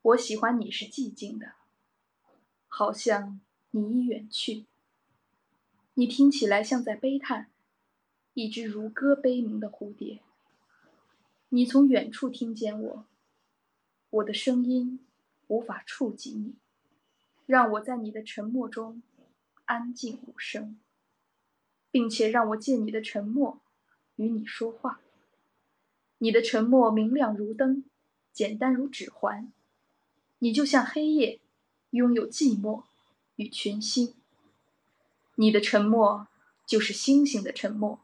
[0.00, 1.52] 我喜欢你是寂静的，
[2.66, 3.38] 好像
[3.72, 4.64] 你已远去。
[5.92, 7.50] 你听起来像在悲叹，
[8.32, 10.22] 一只如歌悲鸣的蝴蝶。
[11.50, 13.04] 你从远处听见我，
[14.08, 15.04] 我的声音
[15.48, 16.54] 无法触及你，
[17.50, 19.02] 让我在你的沉默中
[19.64, 20.78] 安静无声，
[21.90, 23.60] 并且让我借你的沉默
[24.14, 25.00] 与你说话。
[26.18, 27.82] 你的沉默明亮如灯，
[28.32, 29.52] 简单如指环。
[30.38, 31.40] 你就像黑夜，
[31.90, 32.84] 拥有寂寞
[33.34, 34.14] 与群星。
[35.34, 36.28] 你的沉默
[36.64, 37.98] 就是星星的沉默，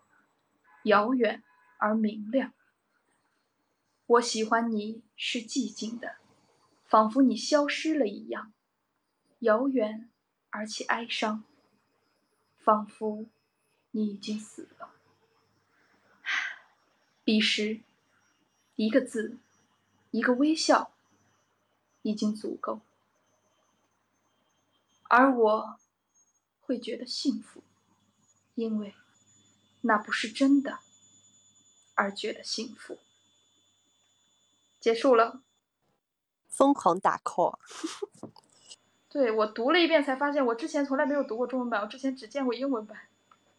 [0.82, 1.44] 遥远
[1.78, 2.52] 而明亮。
[4.06, 6.16] 我喜欢你是寂静的，
[6.84, 8.52] 仿佛你消失了一样，
[9.40, 10.08] 遥远
[10.50, 11.44] 而且哀伤，
[12.56, 13.26] 仿佛
[13.90, 14.94] 你已经死了。
[17.22, 17.80] 彼时，
[18.76, 19.38] 一个字，
[20.10, 20.92] 一个微笑，
[22.02, 22.80] 已经足够，
[25.02, 25.78] 而我
[26.60, 27.62] 会觉得幸福，
[28.54, 28.94] 因为
[29.82, 30.78] 那不是真的，
[31.94, 32.98] 而觉得幸福。
[34.80, 35.42] 结束了，
[36.48, 37.58] 疯狂打 call。
[39.16, 42.98] 对我读了一遍才发现，我之前从来没有读过中文版，我之前只见过英文版。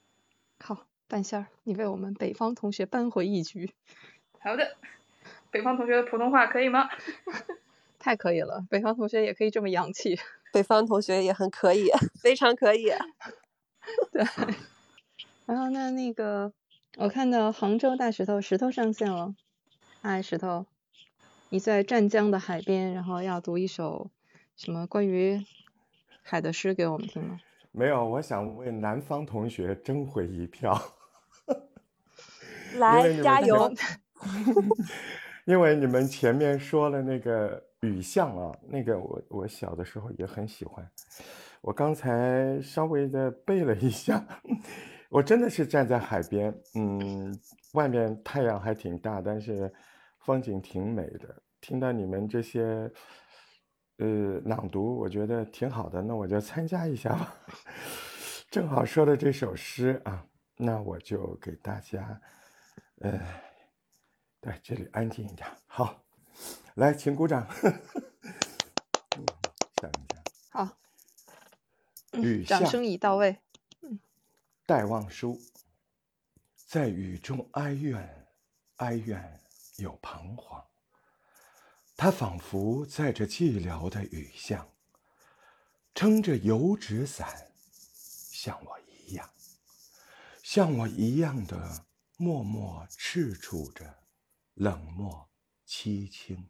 [0.63, 3.73] 好，半仙儿，你为我们北方同学扳回一局，
[4.39, 4.77] 好的，
[5.49, 6.87] 北方同学的普通话可以吗？
[7.97, 10.19] 太可以了，北方同学也可以这么洋气。
[10.53, 11.89] 北方同学也很可以，
[12.21, 12.91] 非常可以。
[14.11, 14.23] 对。
[15.47, 16.53] 然后那那个，
[16.97, 19.33] 我看到杭州大石头石头上线了，
[20.03, 20.67] 嗨，石头，
[21.49, 24.11] 你在湛江的海边，然后要读一首
[24.57, 25.39] 什么关于
[26.23, 27.39] 海的诗给我们听吗？
[27.71, 30.75] 没有，我想为南方同学争回一票。
[32.79, 33.71] 来，加油！
[35.45, 40.89] 因为你们前面说了那个雨巷啊，那个我我小的时候也很喜欢。
[41.61, 44.25] 我刚才稍微的背了一下。
[45.09, 47.33] 我真的是站在海边，嗯，
[47.73, 49.71] 外面太阳还挺大，但是
[50.25, 51.43] 风景挺美的。
[51.61, 52.91] 听到你们这些，
[53.97, 57.35] 呃，朗读，我觉得挺好的，那我就参加一下吧。
[58.49, 62.21] 正好说的这首诗啊，那我就给大家，
[62.99, 63.19] 呃，
[64.41, 65.47] 在这里安静一点。
[65.65, 66.03] 好，
[66.75, 67.47] 来，请鼓掌。
[69.81, 70.23] 想一下。
[70.51, 70.77] 好。
[72.13, 73.37] 雨掌声已到位。
[73.81, 73.99] 嗯
[74.65, 75.39] 戴望舒
[76.55, 78.27] 在雨中哀怨，
[78.77, 79.39] 哀怨
[79.77, 80.61] 有彷徨。
[81.97, 84.69] 他仿佛在这寂寥的雨巷，
[85.95, 87.51] 撑着油纸伞，
[88.31, 89.27] 像我一样，
[90.43, 94.03] 像我一样的默默赤楚着，
[94.53, 95.27] 冷漠
[95.67, 96.49] 凄清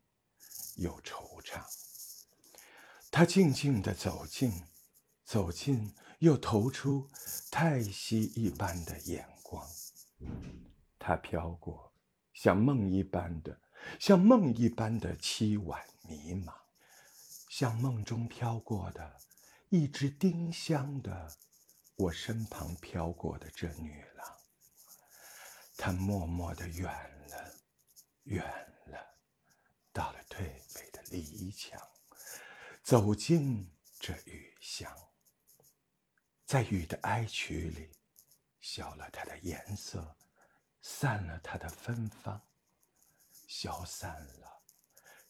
[0.75, 1.63] 又惆怅。
[3.09, 4.51] 他静静地走近，
[5.23, 5.95] 走近。
[6.19, 7.07] 又投出
[7.51, 9.63] 太息一般的眼光，
[10.97, 11.93] 他飘过，
[12.33, 13.61] 像梦一般的，
[13.99, 16.53] 像梦一般的凄婉迷茫，
[17.49, 19.17] 像梦中飘过的
[19.69, 21.31] 一只丁香的
[21.95, 24.37] 我身旁飘过的这女郎，
[25.77, 26.85] 她默默的远
[27.29, 27.55] 了，
[28.23, 28.43] 远
[28.87, 29.17] 了，
[29.91, 31.81] 到了颓废的篱墙，
[32.83, 34.95] 走进这雨巷。
[36.45, 37.89] 在雨的哀曲里，
[38.61, 40.15] 消了它的颜色，
[40.81, 42.41] 散了它的芬芳，
[43.47, 44.61] 消散了，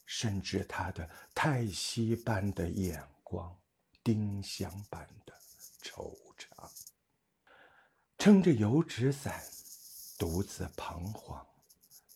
[0.06, 3.58] 甚至他的叹息般的眼光，
[4.04, 5.34] 丁香般的
[5.82, 6.70] 惆怅。
[8.18, 9.42] 撑着油纸伞，
[10.18, 11.46] 独自彷徨，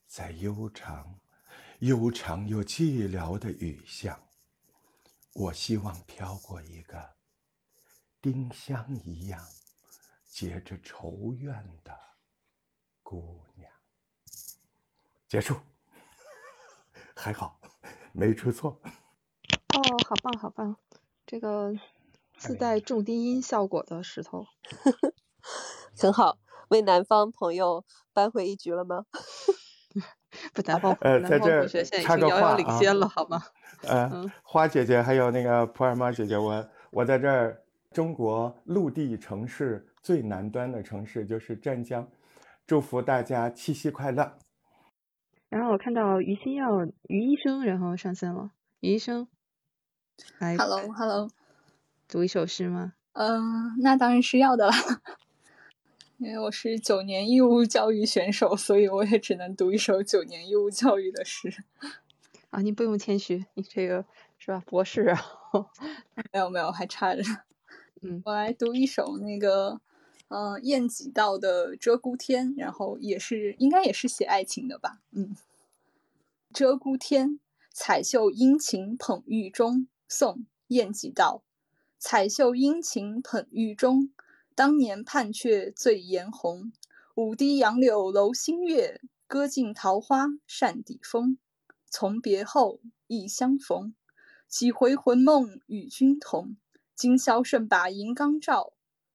[0.08, 1.20] 在悠长、
[1.80, 4.28] 悠长又寂寥的雨巷，
[5.34, 7.16] 我希望飘过一个。
[8.20, 9.48] 丁香一样
[10.26, 11.98] 结着愁怨的
[13.04, 13.72] 姑娘，
[15.28, 15.60] 结束，
[17.22, 17.60] 还好
[18.14, 18.80] 没出错。
[19.74, 20.76] 哦，好棒好棒，
[21.26, 21.72] 这个
[22.38, 24.48] 自带重低音效果的石头，
[25.98, 29.06] 很好，为南方朋友扳回一局了吗？
[30.54, 31.68] 不，南方呃，在这
[32.02, 33.44] 插个话领先了，好吗？
[33.84, 37.62] 呃，花姐姐还有那个普洱猫姐姐，我我在这儿。
[37.94, 42.10] 中国陆地城市最南端的城市就是湛江，
[42.66, 44.38] 祝福大家七夕快乐。
[45.52, 49.28] 然后我看到于心耀于医生然后上线了，于医生，
[50.40, 51.30] 来，Hello Hello，
[52.08, 52.94] 读一首诗吗？
[53.12, 54.74] 嗯，那当然是要的了，
[56.20, 61.54] 因为我是九年义务教育选手，所以我也只能读一首九年义务教育的诗。
[62.52, 64.06] 啊，你不用谦虚，你这个
[64.38, 65.20] 是吧，博士啊？
[66.32, 67.22] 没有没有，还差着。
[68.02, 69.82] 嗯，我来读一首那个，
[70.32, 75.02] 呃，晏几道的《鹧鸪天》，然后也是应该也是写爱情的吧？
[75.12, 75.36] 嗯，
[76.58, 77.32] 《鹧鸪天》，
[77.70, 79.88] 彩袖殷勤捧玉钟。
[80.08, 80.36] 宋·
[80.68, 81.44] 晏几道。
[82.00, 84.10] 彩袖殷勤捧玉钟，
[84.56, 86.72] 当年盼却最颜红。
[87.16, 91.38] 舞堤杨柳楼新月，歌尽桃花扇底风。
[91.90, 93.94] 从别后，忆相逢，
[94.48, 96.56] 几回魂梦与君同。
[96.96, 98.72] 今宵剩把银缸照，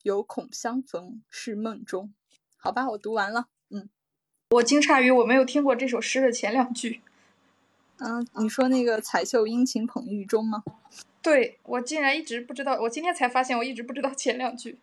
[0.06, 2.14] 犹恐相逢是梦中。
[2.56, 3.48] 好吧，我读完了。
[3.70, 3.88] 嗯，
[4.50, 7.00] 我惊诧于我没有听过这首诗的前两句。
[7.96, 10.62] 嗯，你说那个“彩袖殷勤捧玉钟”吗？
[11.20, 14.78] 对，我竟然一直不知道，我今天才发现，我一直不知道前两句。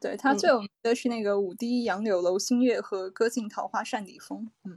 [0.00, 4.50] 对他最有名的是那个“舞堤杨柳楼新月”和“歌尽桃花扇底风”。
[4.66, 4.76] 嗯，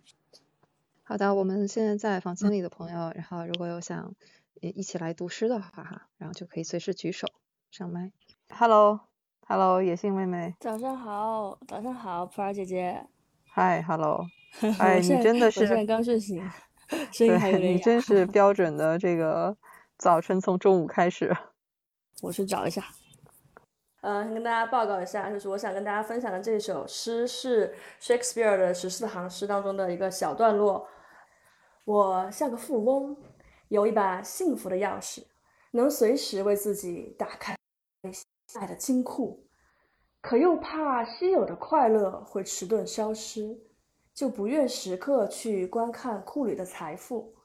[1.03, 4.13] 好的，我们现在在房间里的朋友，然后如果有想
[4.61, 7.28] 一起来读诗的话，哈，然后就可以随时举手。
[7.71, 8.11] 上麦
[9.47, 13.05] ，Hello，Hello，野性妹妹，早上好，早上好，普洱姐姐
[13.55, 14.25] ，Hi，Hello，
[14.79, 16.43] 哎，你真的是，我现在刚睡醒，
[17.11, 19.55] 声音还有点你真是 标准的这个
[19.97, 21.35] 早晨从中午开始。
[22.21, 22.83] 我去找一下。
[24.01, 30.87] 嗯，跟大家报告一下，就是我想跟大家分享的这首诗是 Shakespeare 的十四行诗当中的一个小段落。
[31.85, 33.15] 我像个富翁，
[33.69, 35.23] 有一把幸福的钥匙，
[35.71, 37.55] 能随时为自己打开。
[38.55, 39.45] 爱的金库，
[40.21, 43.59] 可又怕稀有的快乐会迟钝消失，
[44.13, 47.35] 就不愿时刻去观看库里的财富。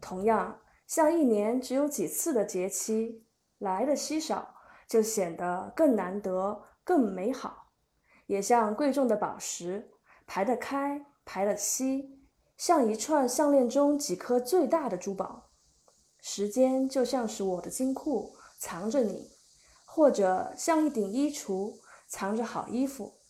[0.00, 3.24] 同样，像一年只有几次的节期，
[3.58, 4.54] 来的稀少，
[4.86, 7.70] 就显得更难得、更美好。
[8.26, 9.90] 也像贵重的宝石，
[10.26, 12.18] 排得开，排得稀，
[12.56, 15.50] 像一串项链中几颗最大的珠宝。
[16.20, 19.30] 时间就像是我的金库，藏着你，
[19.94, 21.78] 或者像一顶衣橱，
[22.08, 23.20] 藏着好衣服。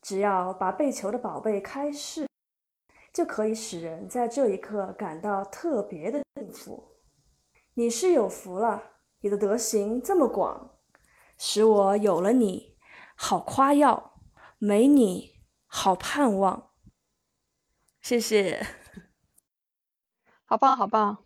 [0.00, 2.26] 只要把被求的宝贝开释，
[3.12, 6.96] 就可以使人在这一刻感到特别的幸福。
[7.74, 8.82] 你是有福了，
[9.20, 10.76] 你的德行这么广，
[11.38, 12.76] 使我有了你，
[13.14, 14.14] 好夸耀；
[14.58, 15.36] 没你，
[15.68, 16.72] 好盼望。
[18.00, 18.66] 谢谢，
[20.46, 21.24] 好棒，好棒！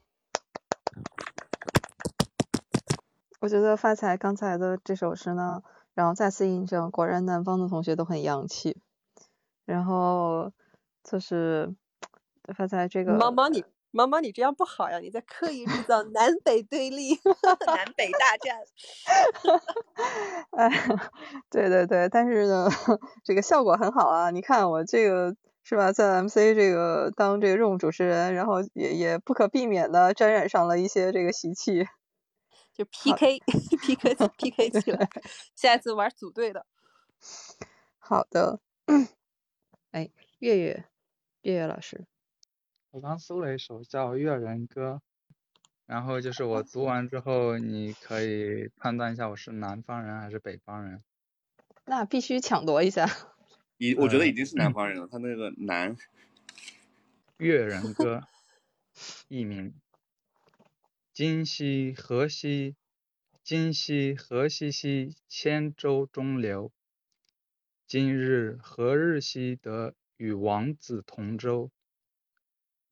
[3.41, 5.63] 我觉得发财刚才的这首诗呢，
[5.95, 8.81] 然后再次印证，果然南方的同学都很洋气。
[9.67, 10.53] 然后
[11.03, 11.75] 就是
[12.57, 17.15] 发财这个毛毛你毛毛你这样不好呀，你在刻意制造南北对立，
[17.67, 18.57] 南北大战。
[20.57, 20.71] 哎，
[21.51, 22.69] 对对对，但是呢，
[23.25, 24.31] 这个效果很好啊！
[24.31, 25.35] 你看我这个
[25.65, 31.87] 是吧，在 MC 这个当这个任务主持人，然后也也不可避免的沾染上了一些这个习气。
[32.77, 33.41] 就 PK
[33.81, 35.09] PK PK 起来，
[35.57, 36.67] 下一次玩组队的。
[37.99, 38.61] 好的，
[39.93, 40.11] 哎，
[40.41, 40.85] 月月，
[41.41, 42.05] 月月老师，
[42.91, 45.01] 我刚搜了一首叫《越人歌》，
[45.87, 51.03] 然后就是我读完之后，你可以判断一下我是南方人还是北方人。
[51.87, 53.09] 那必须抢夺一下。
[53.79, 55.97] 已， 我觉得已经是南方人了，他那个南。
[57.39, 58.23] 越人歌，
[59.29, 59.75] 艺名。
[61.17, 62.77] 今夕何夕？
[63.43, 65.17] 今夕何夕兮？
[65.27, 66.71] 千舟中流。
[67.87, 69.57] 今日何日兮？
[69.57, 71.71] 得与王子同舟。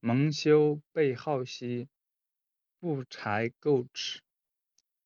[0.01, 1.91] 蒙羞被好兮，
[2.81, 4.23] 不柴垢齿。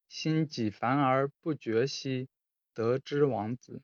[0.08, 2.28] 心几烦而不绝兮，
[2.72, 3.82] 得之王子。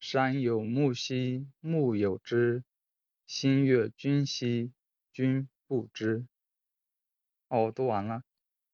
[0.00, 2.64] 山有木兮，木有枝。
[3.24, 4.72] 心悦君兮，
[5.12, 6.26] 君不知。
[7.48, 8.22] 哦，读完了。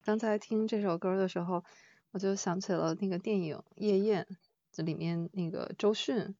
[0.05, 1.65] 刚才听这首歌的时候，
[2.11, 4.25] 我就想起了那个电影《夜宴》，
[4.71, 6.35] 这里面那个周迅，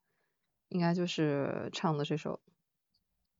[0.69, 2.41] 应该就是唱的这首。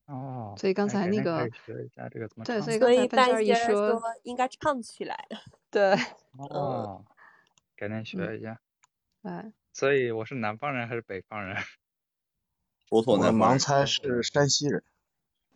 [0.05, 0.55] 哦。
[0.57, 1.49] 所以刚才那个。
[1.49, 5.27] 学一下这个怎么对，所以所以刚才半一说，应该唱起来。
[5.71, 5.95] 对。
[6.37, 7.03] 哦。
[7.75, 8.59] 改天 学一下。
[9.23, 9.51] 哎。
[9.73, 11.57] 所以我是南方人还是北方人？
[12.91, 14.83] 我盲猜是山西人。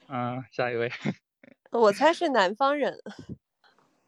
[0.07, 0.91] 嗯，下一位。
[1.71, 2.99] 我猜是南方人。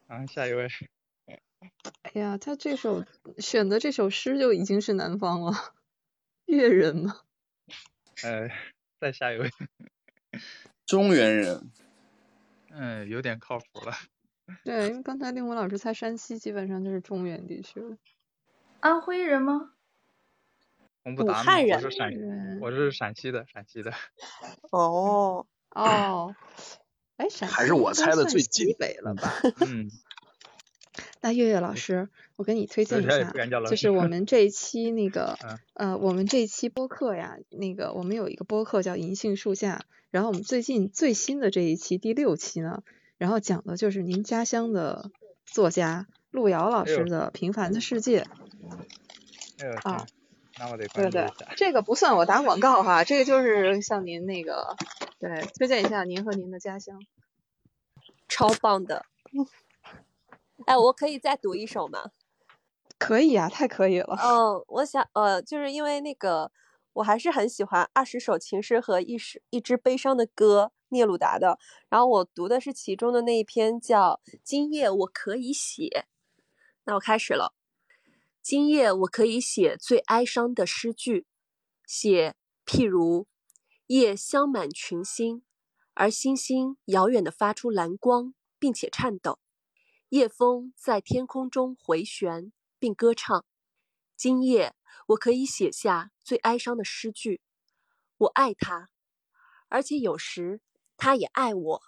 [0.08, 0.68] 啊，下一位。
[2.02, 3.04] 哎呀，他这首
[3.38, 5.52] 选的这首诗就已经是南方了，
[6.46, 7.20] 越人吗？
[8.24, 8.48] 呃，
[8.98, 9.50] 再下一位。
[10.86, 11.70] 中原人。
[12.70, 13.92] 嗯，有点靠谱了。
[14.64, 17.96] 对，因为刚才令狐老师猜山西，基本上就是中原地区了。
[18.80, 19.74] 安徽人吗？
[21.02, 21.76] 洪不达汉人。
[21.76, 22.10] 我是陕，
[22.60, 23.92] 我是陕西的，陕西的。
[24.70, 25.46] 哦。
[25.70, 26.34] 哦。
[27.20, 29.30] 哎，陕西还是我猜的最西北了吧？
[29.60, 29.90] 嗯。
[31.20, 33.30] 那月月老师，我给你推荐一下，
[33.68, 35.36] 就是我们这一期那个，
[35.74, 42.82] 呃，我们这一期播客呀，那个我们有一个播客叫《银杏树下》，然后我们最近最新的这一期第六期呢，
[43.18, 45.10] 然后讲的就是您家乡的
[45.44, 48.26] 作家路遥老师的《平凡的世界》。
[49.82, 50.06] 啊。
[50.58, 54.76] 那我得对对，这个不算我打广告哈，这个就是像您那个，
[55.20, 56.98] 对，推荐一下您和您的家乡。
[58.26, 59.04] 超棒的。
[60.64, 62.12] 哎，我可以再读一首吗？
[62.96, 64.16] 可以啊，太可以了。
[64.18, 66.50] 嗯，我想，呃，就是因为那个，
[66.94, 71.58] 我还是很喜欢《二十首情诗和一首一支悲伤的歌》聂鲁达的。
[71.90, 75.84] 然后我读的是其中的那一篇，叫《今夜我可以写》。
[76.84, 77.54] 那我开始了。
[78.40, 81.26] 今夜我可以写最哀伤的诗句，
[81.86, 83.26] 写譬如
[83.90, 85.42] 夜镶满群星，
[85.94, 89.40] 而星星遥远地发出蓝光，并且颤抖。
[90.10, 93.44] 夜风在天空中回旋并歌唱。
[94.14, 94.76] 今夜
[95.08, 97.42] 我可以写下最哀伤的诗句，
[98.16, 98.90] 我爱他，
[99.66, 100.60] 而且有时
[100.96, 101.82] 他也爱我，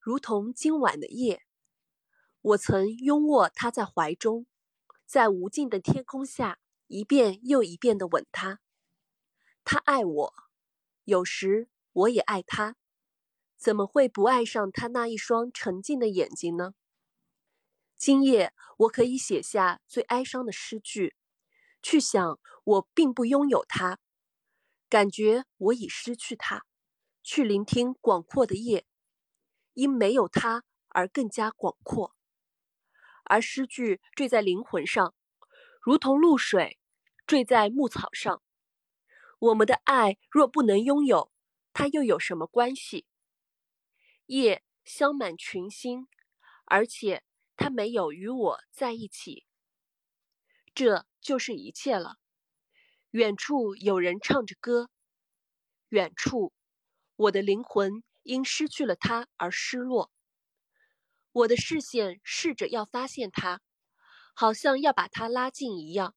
[0.00, 1.42] 如同今晚的夜，
[2.40, 4.46] 我曾拥握他在怀中。
[5.04, 8.60] 在无尽的天空下，一遍又一遍地吻他。
[9.64, 10.34] 他爱我，
[11.06, 12.76] 有时我也爱他。
[13.56, 16.74] 怎么会不爱上他那一双沉静的眼睛呢？
[17.96, 21.14] 今夜我可以写下最哀伤的诗句，
[21.80, 23.98] 去想我并不拥有他，
[24.88, 26.66] 感觉我已失去他，
[27.22, 28.84] 去聆听广阔的夜，
[29.74, 32.14] 因没有他而更加广阔。
[33.22, 35.14] 而诗句坠在灵魂上，
[35.80, 36.78] 如同露水
[37.26, 38.42] 坠在牧草上。
[39.38, 41.30] 我们的爱若不能拥有，
[41.72, 43.06] 它又有什么关系？
[44.26, 46.08] 夜镶满群星，
[46.64, 47.22] 而且
[47.56, 49.46] 它没有与我在一起，
[50.74, 52.16] 这就是一切了。
[53.10, 54.90] 远处有人唱着歌，
[55.88, 56.52] 远处，
[57.16, 60.10] 我的灵魂因失去了它而失落。
[61.32, 63.60] 我的视线试着要发现它，
[64.34, 66.14] 好像要把它拉近一样。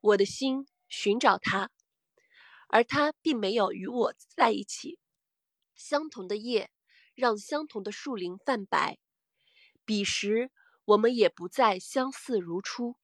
[0.00, 1.70] 我的心寻找它，
[2.72, 4.98] 而他并没有与我在一起。
[5.74, 6.70] 相同的夜
[7.14, 8.98] 让相同的树林泛白，
[9.84, 10.50] 彼时
[10.86, 12.96] 我们也不再相似如初。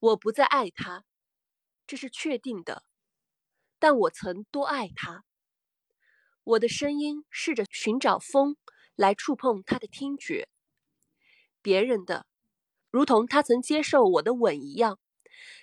[0.00, 1.04] 我不再爱他，
[1.86, 2.82] 这是确定的，
[3.78, 5.24] 但我曾多爱他。
[6.42, 8.56] 我的声音试着寻找风。
[8.98, 10.48] 来触碰他的听觉，
[11.62, 12.26] 别人的，
[12.90, 14.98] 如同他曾接受我的吻一样，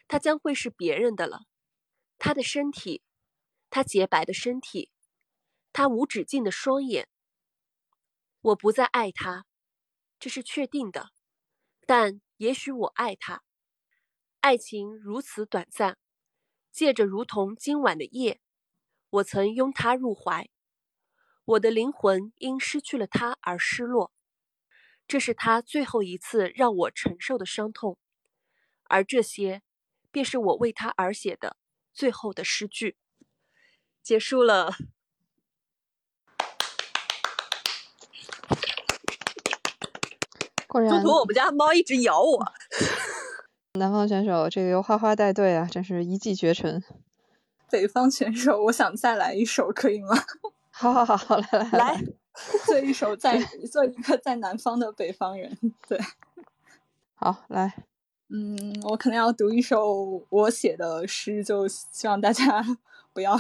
[0.08, 1.42] 他将会是别人的了。
[2.18, 3.02] 他的身体，
[3.70, 4.90] 他洁白的身体，
[5.74, 7.10] 他无止境的双眼。
[8.42, 9.46] 我不再爱他，
[10.20, 11.12] 这是确定的，
[11.86, 13.44] 但也许我爱他。
[14.40, 15.98] 爱情如此短暂，
[16.72, 18.40] 借着如同今晚的夜，
[19.10, 20.50] 我曾拥他入怀。
[21.46, 24.12] 我的灵魂因失去了他而失落，
[25.08, 27.98] 这是他最后一次让我承受的伤痛，
[28.84, 29.62] 而这些，
[30.12, 31.58] 便是我为他而写的
[31.96, 32.98] 最后的诗句。
[34.04, 34.76] 结束了。
[40.68, 42.54] 果然，中途我们家猫一直咬我。
[43.80, 46.84] 南方选手这个由花花带队啊，真是一骑绝尘。
[47.72, 50.16] 北方选手，我想再来一首，可以吗？
[50.70, 52.04] 好好好好来来来，
[52.66, 53.42] 做一首在
[53.72, 55.98] 做一个在南方的北方人，对，
[57.16, 57.86] 好来，
[58.30, 62.64] 嗯，我可能要读一首我写的诗，就希望大家
[63.14, 63.38] 不要，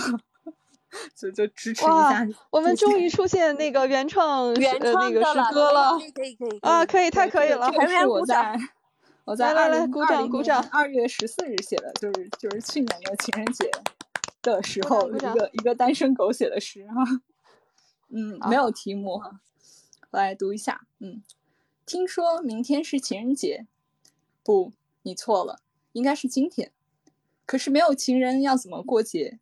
[1.15, 2.27] 就就支持一下。
[2.49, 8.57] 我们终于出现那个原创原创那个诗歌了，可以可以啊，可以太可以了，这个是我在
[9.25, 13.69] 我在来来来鼓掌鼓掌，二月十四日写的，就是就是去年的情人节。
[14.43, 17.03] 的时候，一个一个单身狗写的诗哈，
[18.13, 19.39] 嗯，没有题目哈，
[20.11, 21.23] 我来读一下，嗯，
[21.83, 23.65] 听说明天是情人节，
[24.45, 25.59] 不，你错了，
[25.93, 26.71] 应该是今天，
[27.47, 29.39] 可是没有情人要怎么过节？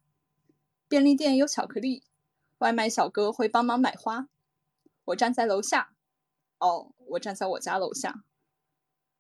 [0.88, 2.04] 便利店有巧克力，
[2.60, 4.30] 外卖小哥会帮忙买花，
[5.04, 5.94] 我站在楼下，
[6.60, 8.24] 哦，我站在我家楼下，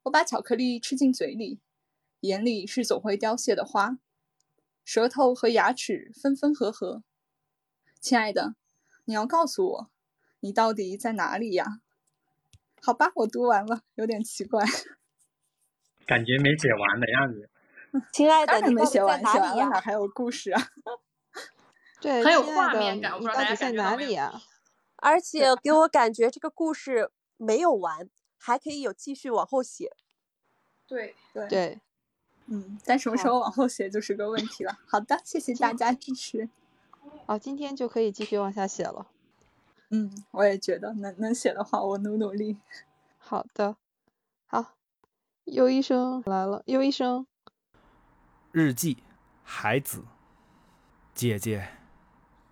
[0.03, 1.59] 我把巧克力吃进嘴里，
[2.21, 3.99] 眼里是总会凋谢的花。
[4.85, 7.03] 舌头和牙齿分分合合，
[7.99, 8.55] 亲爱的，
[9.03, 9.89] 你要告诉我，
[10.39, 11.81] 你到底在哪里呀？
[12.81, 14.65] 好吧，我读完了，有点奇怪，
[16.05, 17.49] 感觉没写完的样子。
[18.11, 20.61] 亲爱的，你没写完，写完了哪还有故事啊？
[22.01, 24.41] 对，很有画面感，你到底在哪里啊？
[24.97, 29.91] 而且给我感觉这个故事没有完，还可以有继续往后写。
[30.87, 31.81] 对对对。
[32.47, 34.77] 嗯，但什么时候往后写就是个问题了。
[34.85, 36.49] 好的，谢谢大家支持。
[37.25, 39.07] 哦，今天就可以继续往下写了。
[39.89, 42.57] 嗯，我也觉得能能写的话，我努努力。
[43.17, 43.77] 好的，好，
[45.45, 47.27] 有医生来了，有医生。
[48.53, 49.03] 日记，
[49.43, 50.05] 孩子，
[51.13, 51.67] 姐姐，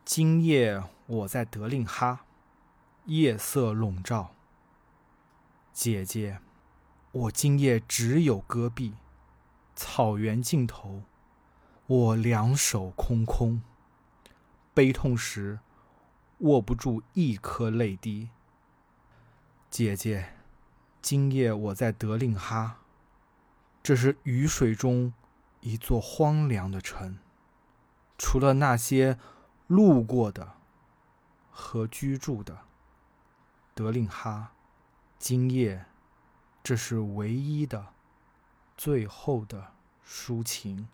[0.04, 2.26] 今夜我在德令哈，
[3.06, 4.32] 夜色笼罩。
[5.72, 6.42] 姐姐，
[7.14, 8.94] 我今夜只有戈壁。
[9.74, 11.04] 草原尽头，
[11.88, 13.62] 我两手空空，
[14.74, 15.60] 悲痛时
[16.40, 18.30] 握不住一颗泪滴。
[19.70, 20.34] 姐姐，
[21.02, 22.81] 今夜我在德令哈，
[23.84, 25.14] 这是雨水中
[25.62, 27.18] 一座荒凉的城，
[28.18, 29.18] 除了那些
[29.68, 30.54] 路过的
[31.50, 32.60] 和居住的，
[33.74, 34.52] 德令哈，
[35.18, 35.86] 今夜
[36.64, 37.88] 这是唯一的。
[38.78, 39.74] 最后的
[40.04, 40.88] 抒情，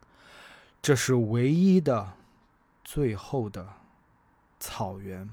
[0.82, 2.18] 这是唯一的、
[2.84, 3.76] 最后的
[4.60, 5.30] 草原。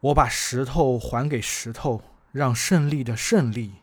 [0.00, 2.02] 我把石头还给石头，
[2.32, 3.81] 让胜利的胜利。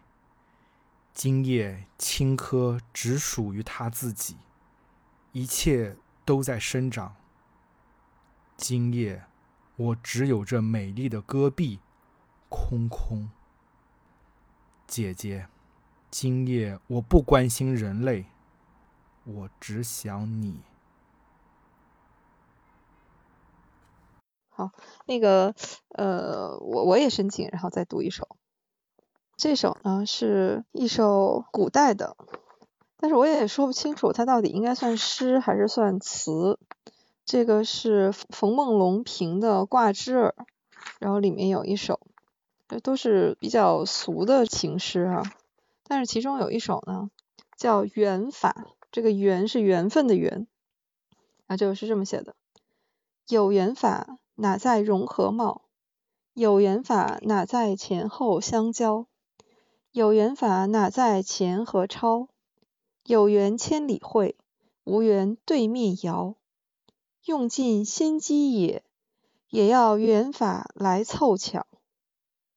[1.22, 4.38] 今夜青稞只属于他自己，
[5.34, 7.18] 一切都在生长。
[8.56, 9.26] 今夜
[9.76, 11.82] 我只有这美丽的戈壁，
[12.48, 13.30] 空空。
[14.88, 15.50] 姐姐。
[16.10, 18.28] 今夜我不关心人类，
[19.26, 20.62] 我只想你。
[24.48, 24.72] 好，
[25.06, 25.54] 那个
[25.90, 28.38] 呃，我我也申请，然后再读一首。
[29.40, 32.18] 这首呢是一首古代的，
[32.98, 36.60] 但是我也说不清楚它到底应该算诗还是算词。
[37.24, 40.36] 这个是冯梦龙评的《挂枝儿》，
[41.00, 42.02] 然后里面有一首，
[42.68, 45.24] 这都是比较俗的情诗啊。
[45.88, 47.10] 但是其中有一首呢
[47.56, 50.48] 叫《缘法》，这个缘是缘分的缘，
[51.48, 52.36] 啊，就是这么写的：
[53.30, 54.18] 有缘法。
[54.36, 55.62] 哪在融合貌？
[56.34, 59.06] 有缘法哪在前后相交？
[59.92, 62.28] 有缘法哪在前和超？
[63.06, 64.36] 有缘千里会，
[64.84, 66.36] 无缘对面遥。
[67.26, 68.84] 用尽心机也，
[69.50, 71.66] 也要缘法来凑巧。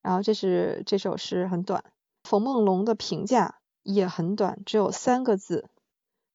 [0.00, 1.84] 然后这是这首诗很短，
[2.22, 5.68] 冯梦龙的评价也很短，只有三个字：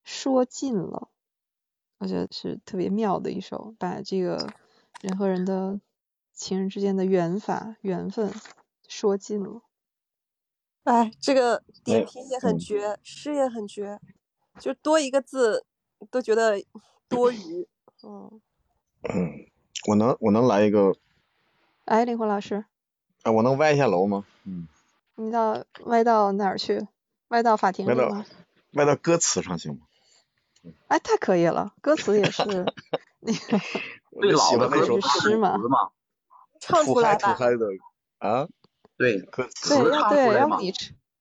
[0.03, 1.09] 说尽了。
[1.99, 4.53] 我觉得是特别妙的一首，把这个。
[4.99, 5.79] 人和人的
[6.33, 8.33] 情人之间的缘法、缘分
[8.87, 9.61] 说尽了。
[10.87, 13.99] 哎，这个点评也很绝，诗也很绝，
[14.57, 15.65] 就多一个字
[16.09, 16.63] 都觉得
[17.09, 17.67] 多余。
[18.03, 18.39] 嗯。
[19.03, 19.33] 嗯，
[19.89, 20.95] 我能我能来一个。
[21.83, 22.63] 哎，灵魂老师。
[23.23, 24.23] 哎，我能歪一下楼吗？
[24.45, 24.69] 嗯。
[25.15, 26.87] 你到歪到哪儿去？
[27.27, 28.25] 歪到法庭里吗？
[28.75, 29.87] 歪到歌词上行吗？
[30.87, 32.43] 哎，太可以了，歌词也是
[33.19, 33.59] 那个。
[34.21, 35.59] 最老的那首诗嘛，
[36.61, 37.37] 唱出来吧。
[38.19, 38.47] 啊，
[38.97, 40.71] 对，歌词对，对，要不你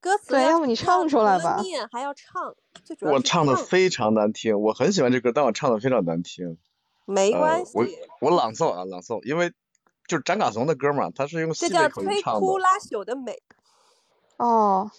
[0.01, 1.61] 歌词对，要不你唱出来吧。
[1.61, 2.55] 念还要唱，
[3.13, 6.59] 我唱的非常难听，我很喜欢这歌，但我唱的非常难听。
[7.05, 7.87] 没关系，我
[8.21, 9.53] 我朗诵啊，朗诵，因为
[10.09, 12.15] 就是张嘎怂的歌嘛，他是用西北口音唱的。
[12.15, 13.43] 这叫推拉朽的美。
[14.39, 14.91] 哦。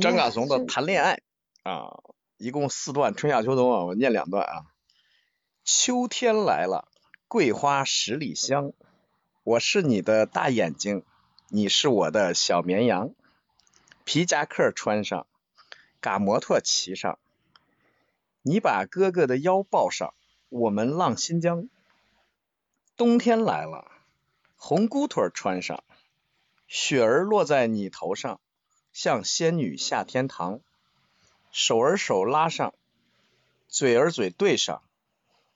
[0.00, 1.20] 张嘎怂的谈恋爱
[1.62, 2.00] 啊，
[2.38, 4.64] 一共四段，春夏秋冬啊，我念两段啊。
[5.64, 6.88] 秋天来了。
[7.28, 8.72] 桂花十里香，
[9.42, 11.02] 我是你的大眼睛，
[11.48, 13.14] 你是我的小绵羊。
[14.04, 15.26] 皮夹克穿上，
[16.00, 17.18] 嘎摩托骑上，
[18.42, 20.14] 你把哥哥的腰抱上，
[20.48, 21.68] 我们浪新疆。
[22.96, 23.90] 冬天来了，
[24.56, 25.84] 红姑腿穿上，
[26.66, 28.40] 雪儿落在你头上，
[28.92, 30.60] 像仙女下天堂。
[31.52, 32.74] 手儿手拉上，
[33.68, 34.82] 嘴儿嘴对上，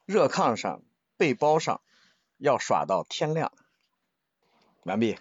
[0.07, 0.83] 热炕上。
[1.17, 1.83] 背包上
[2.39, 3.53] 要耍到天亮。
[4.85, 5.19] 完毕。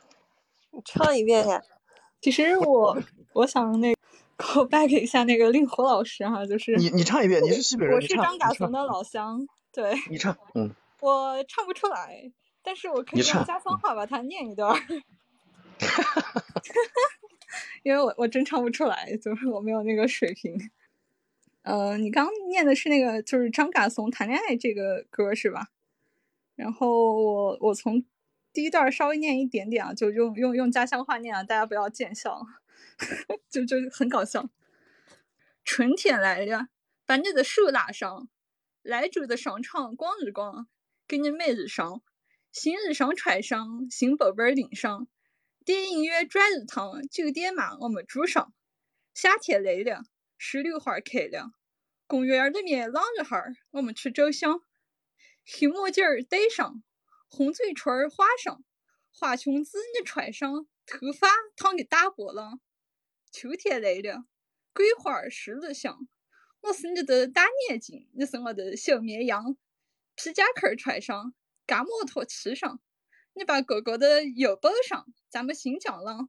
[0.71, 1.61] 你唱一遍呀。
[2.21, 3.01] 其实我
[3.33, 3.93] 我想那
[4.35, 9.93] go back 一下那个令狐老师哈，就是你你唱一遍，你是西北人，我是张嘎怂的老乡，对。
[10.09, 10.73] 你唱，嗯。
[11.01, 12.29] 我唱不出来，
[12.61, 14.75] 但是我可以用家乡话把它念一段。
[15.79, 16.43] 哈哈哈！
[17.83, 20.69] 因为我我真唱不出来，就是我没有那个水平。
[21.61, 25.69] 呃，你刚念的是那个就是张嘎怂谈恋爱这个歌是吧？
[26.55, 28.03] 然后我我从
[28.59, 32.45] 第一段稍微念一点点啊，就用用用家乡话念啊，大家不要见笑，
[33.49, 34.49] 就就很搞笑。
[35.63, 36.67] 春天来了，
[37.05, 38.27] 把你的手拉上，
[38.81, 40.67] 赖着的商场逛一逛，
[41.07, 42.01] 给你买日裳，
[42.51, 45.07] 新日裳穿上，新包包拎上，
[45.63, 48.53] 电影院转一趟，酒店嘛我们住上。
[49.13, 50.03] 夏天来了，
[50.37, 51.53] 石榴花开了，
[52.07, 53.41] 公园里面浪一哈，
[53.71, 54.61] 我们去照相。
[55.45, 56.83] 黑墨镜儿戴上，
[57.29, 58.63] 红嘴唇儿画上，
[59.11, 62.59] 花裙子你穿上，头发烫个大波浪。
[63.31, 64.25] 秋天来了，
[64.73, 66.07] 桂花十里香，
[66.61, 69.55] 我是你的大眼睛，你是我的小绵羊。
[70.15, 71.33] 皮夹克穿上，
[71.67, 72.81] 嘎摩托骑上，
[73.33, 76.27] 你把哥哥的腰抱上，咱们新疆了。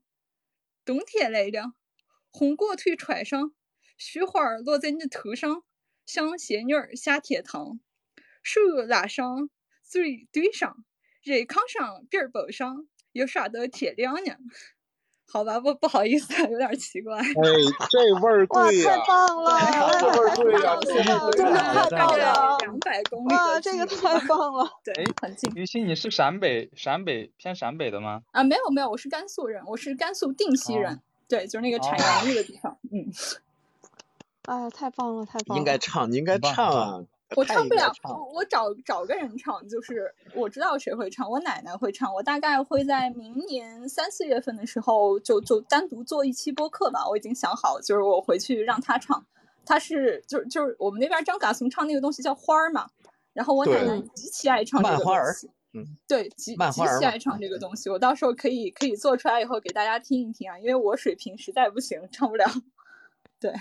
[0.85, 1.73] 冬天来了，
[2.29, 3.53] 红果腿穿上，
[3.97, 5.63] 雪花落在你头上，
[6.05, 7.79] 像仙女下天堂。
[8.43, 9.49] 手拉上，
[9.83, 10.85] 嘴对上，
[11.23, 14.33] 热炕上，边包上，有耍到天亮呢。
[15.31, 17.17] 好吧，不不好意思，有点奇怪。
[17.17, 18.97] 哎，这味儿对呀！
[18.97, 19.59] 太棒了！
[20.01, 20.75] 这味儿对呀！
[21.31, 22.57] 真的太棒了！
[22.59, 24.69] 两百公里哇，这个太棒了！
[24.83, 25.49] 对，很近。
[25.55, 28.23] 于心，你是陕北陕北偏陕北的吗？
[28.31, 30.99] 啊，没有没有，我是甘肃人，我是甘肃定西人。
[31.29, 32.77] 对，就是那个产洋芋的地方。
[32.91, 33.07] 嗯。
[34.47, 35.59] 哎呀，太棒了，太棒了！
[35.59, 37.05] 应该唱，你应该唱啊。
[37.35, 49.25] 我唱不了，我我找找个人唱，就是我知道谁会唱，我奶奶会唱，我大概会在明年三四月份的时候就就单独做一期播客吧，我已经想好，就是我回去让她唱，
[49.65, 52.89] 她是就是就是我们那边张嘎怂唱那个东西叫花儿嘛，
[53.33, 62.45] 然后我奶奶极其爱唱这个东西，嗯，对，极极其爱唱这个东西，我到时候可以可以做出来以后给大家听一听啊，因为我水平实在不行，唱不了，
[63.39, 63.53] 对。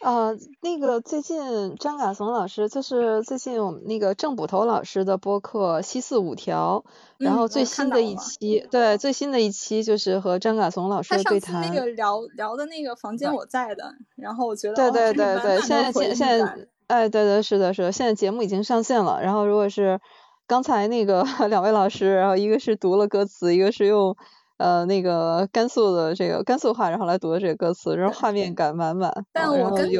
[0.00, 6.84] 呃，那个最近张嘎怂老师，就是最近我们那个郑捕头老师的播客《西四五条》，
[7.18, 11.60] 然嗯后最新的一期，对，最新的一期就是和张嘎怂老师的对谈。
[11.60, 16.68] 那个聊聊的那个房间我在的，然后我觉得对对对对，现在现现在感。
[16.86, 19.20] 哎，对对是的是的，现在节目已经上线了。
[19.22, 20.00] 然后如果是
[20.46, 24.16] 刚才那个 两位老师，然后一个是读了歌词，一个是用
[24.58, 29.92] 呃那个甘肃的这个甘肃话，然后来读的这个歌词，然后画面感满满，但我跟他。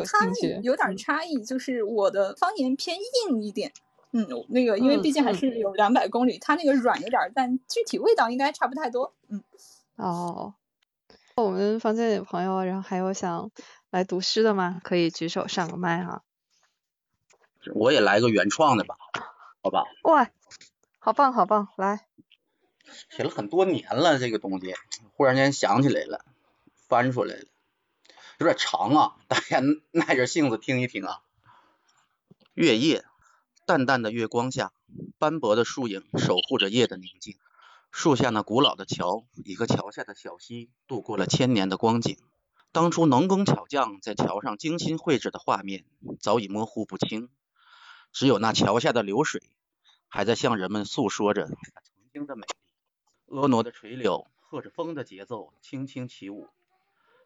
[0.62, 3.72] 有点差异，就是我的方言偏硬一点。
[4.10, 9.12] 嗯，那个因为嗯毕竟还嗯是有两百公里，它那个软一点儿，但具体味道应该差不太多。
[9.28, 9.42] 嗯，
[9.96, 10.54] 哦，
[11.36, 13.50] 我们房间里的朋友，然后还有想
[13.90, 14.80] 来读诗的吗？
[14.82, 16.22] 可以举手上个麦哈。
[17.74, 18.96] 我也来个原创的吧，
[19.62, 19.84] 好吧？
[20.04, 20.30] 哇，
[20.98, 22.06] 好棒好棒，来。
[23.10, 24.74] 写了很多年了，这个东西
[25.14, 26.24] 忽然间想起来了，
[26.88, 27.44] 翻出来了，
[28.38, 29.60] 有点长啊，大家
[29.90, 31.20] 耐着性子听一听啊。
[32.54, 33.04] 月夜，
[33.66, 34.72] 淡淡的月光下，
[35.18, 37.36] 斑驳的树影守护着夜的宁静。
[37.90, 42.18] 树下那古老的桥，一个桥下的小溪，度过了千年的光景。
[42.70, 45.84] 当初能工巧匠在桥上精心绘制的画面，
[46.20, 47.30] 早已模糊不清，
[48.12, 49.42] 只有那桥下的流水，
[50.06, 52.67] 还在向人们诉说着它曾经的美丽。
[53.30, 56.48] 婀娜的垂柳和着风的节奏轻轻起舞，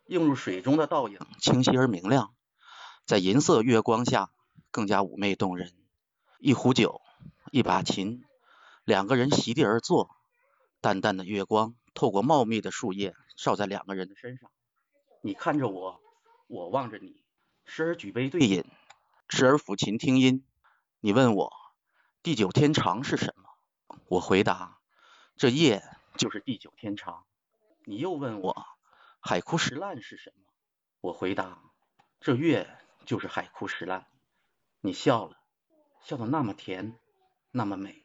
[0.06, 2.34] 映入水中的倒影清晰而明亮，
[3.04, 4.30] 在银色月光下
[4.72, 5.72] 更加妩媚动人。
[6.40, 7.00] 一壶酒，
[7.52, 8.24] 一把琴，
[8.84, 10.16] 两个人席地而坐，
[10.80, 14.50] 淡淡的月光透过茂密的树叶照在两个人的身上。
[15.20, 16.00] 你看着我，
[16.48, 17.14] 我望着你，
[17.64, 18.64] 时而举杯对饮，
[19.28, 20.44] 时而抚琴听音。
[20.98, 21.52] 你问我
[22.24, 23.96] 地久天长是什么？
[24.08, 24.81] 我回答。
[25.36, 25.82] 这夜
[26.16, 27.24] 就是地久天长。
[27.84, 28.64] 你又问我
[29.18, 30.44] 海枯石烂是什么？
[31.00, 31.60] 我回答：
[32.20, 34.06] 这月就是海枯石烂。
[34.80, 35.36] 你笑了，
[36.00, 36.96] 笑得那么甜，
[37.50, 38.04] 那么美。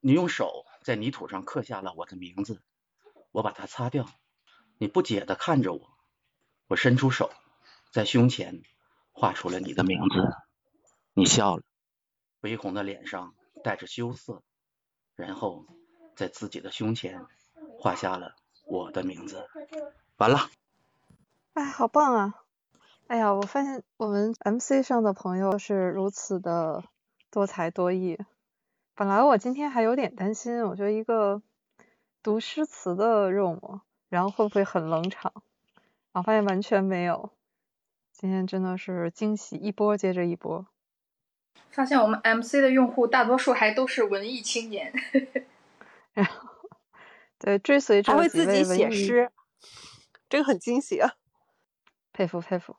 [0.00, 2.62] 你用手在泥土上刻下了我的名字，
[3.30, 4.08] 我把它擦掉。
[4.78, 5.98] 你不解地看着我，
[6.66, 7.30] 我伸出手，
[7.90, 8.62] 在胸前
[9.12, 10.34] 画出了你的名字。
[11.12, 11.62] 你笑了，
[12.40, 14.42] 微红的脸上带着羞涩，
[15.14, 15.66] 然后。
[16.22, 17.26] 在自己的胸前
[17.80, 19.44] 画下了我的名字。
[20.18, 20.48] 完了。
[21.54, 22.44] 哎，好棒啊！
[23.08, 26.84] 哎呀，我发现我们 MC 上的朋友是如此的
[27.28, 28.20] 多才多艺。
[28.94, 31.42] 本来我今天还有点担心，我觉得一个
[32.22, 35.32] 读诗词的任务，然后会不会很冷场？
[36.12, 37.30] 我发现完全没有。
[38.12, 40.66] 今天真的是惊喜一波接着一波。
[41.70, 44.92] 发现我们 MC 的用户大多数还都是文艺青年。
[46.12, 46.48] 然后，
[47.38, 49.30] 对，追随还会自己写诗，
[50.28, 51.14] 这个很惊喜啊！
[52.12, 52.76] 佩服佩服。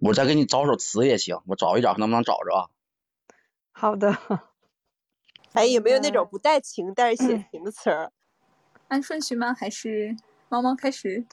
[0.00, 2.62] 我再给你找首词也行，我找一找，能不能找着啊？
[3.72, 4.16] 好的。
[5.52, 8.12] 哎，有没有那种不带情但是写情的词儿？
[8.88, 9.52] 按顺序吗？
[9.52, 10.16] 还是
[10.48, 11.26] 猫猫开始？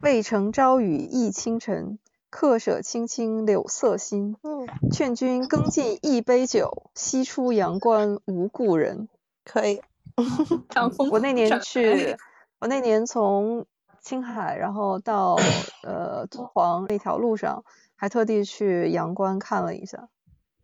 [0.00, 1.98] 渭城朝雨浥轻尘，
[2.30, 4.36] 客舍青青柳色新。
[4.42, 9.08] 嗯，劝君更尽一杯酒，西出阳关无故人。
[9.44, 9.80] 可以。
[11.10, 12.16] 我那年去，
[12.58, 13.66] 我那年从
[14.00, 15.36] 青海，然后到
[15.82, 17.64] 呃敦煌那条路上，
[17.96, 20.08] 还特地去阳关看了一下。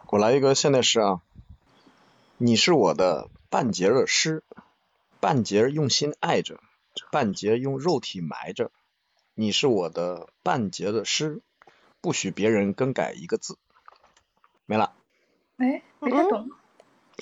[0.09, 1.20] 我来一个现代诗啊，
[2.37, 4.43] 你是我的半截的诗，
[5.20, 6.61] 半截用心爱着，
[7.11, 8.70] 半截用肉体埋着。
[9.35, 11.41] 你是我的半截的诗，
[12.01, 13.57] 不许别人更改一个字。
[14.66, 14.93] 没了。
[15.57, 16.51] 哎，没太懂。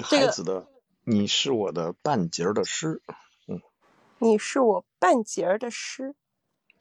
[0.01, 0.67] 孩子的，
[1.11, 3.01] 你是我的半截儿的诗。
[3.47, 3.63] 嗯，
[4.19, 6.15] 你是我半截儿的诗。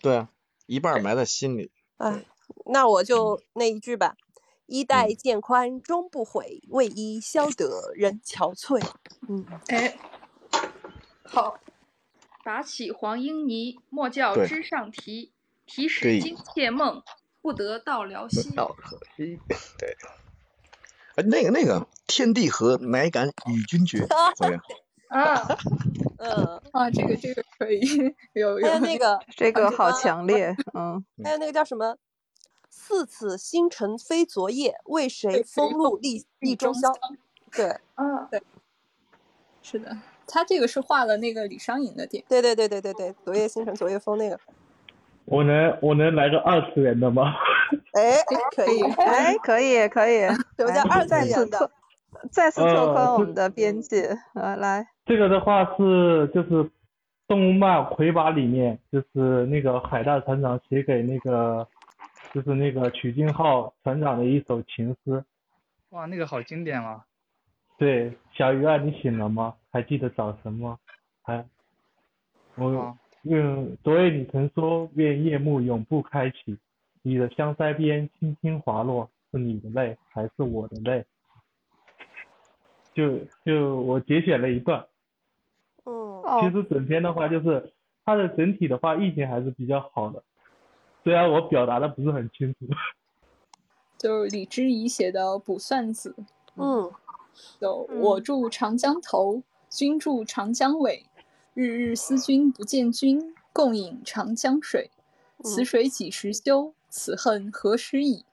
[0.01, 0.29] 对啊，
[0.65, 1.71] 一半埋在心里。
[1.95, 2.25] 哎，
[2.65, 4.17] 那我就那一句吧。
[4.65, 8.85] 衣带渐宽终不悔，为伊消得人憔悴。
[9.29, 9.97] 嗯，哎，
[11.23, 11.57] 好，
[12.43, 15.31] 拔起黄莺泥，莫教枝上啼。
[15.65, 17.01] 啼时惊妾梦，
[17.41, 18.53] 不得到辽西。
[18.53, 19.39] 到可惜。
[19.77, 19.95] 对。
[21.17, 24.05] 哎，那个那个，天地合，乃敢与君绝，
[24.37, 24.61] 怎么样？
[25.09, 25.57] 啊，
[26.19, 27.79] 嗯，啊，这个这个可以，
[28.33, 31.03] 有有还有那个这个好强烈， 嗯。
[31.23, 31.97] 还有那个叫什么？
[32.69, 36.93] 似此星辰非昨夜，为谁风露立立中宵？
[37.51, 38.43] 对，嗯，对，
[39.63, 39.97] 是的，
[40.27, 42.23] 他这个是画了那个李商隐的点。
[42.29, 44.39] 对对对对对对，昨夜星辰昨夜风那个。
[45.27, 47.33] 我能我能来个二次元的吗？
[47.93, 48.15] 哎，
[48.55, 50.21] 可以，哎，可以可以，
[50.55, 51.69] 什么叫二次元的
[52.31, 52.93] 再次拓？
[52.93, 56.71] 宽我们的边界，呃，来，这个的话是就是
[57.27, 61.67] 动漫《魁拔》里面，就是那个海大船长写给那个
[62.33, 65.21] 就是那个曲靖浩船长的一首情诗。
[65.89, 67.03] 哇，那个好经典啊！
[67.77, 69.55] 对，小鱼儿，你醒了吗？
[69.71, 70.77] 还记得早晨吗？
[71.21, 71.45] 还，
[72.55, 72.97] 我
[73.27, 76.57] 愿昨夜你曾说愿夜幕永不开启，
[77.01, 81.05] 你的香腮边轻轻滑落，是你的泪还是我的泪？
[82.93, 84.85] 就就我节选了一段。
[85.85, 86.23] 嗯。
[86.41, 87.73] 其实整篇的话，就是
[88.03, 90.23] 它的整体的话意境还是比较好的，
[91.03, 92.59] 虽然我表达的不是很清楚。
[93.97, 96.15] 就是李之仪写的《卜算子》。
[96.55, 96.91] 嗯。
[97.59, 101.05] 有我住长江头，君住长江尾。
[101.59, 104.91] 日日思君不见君，共饮长江水。
[105.43, 106.75] 此水几时休？
[106.87, 108.27] 此恨何时已？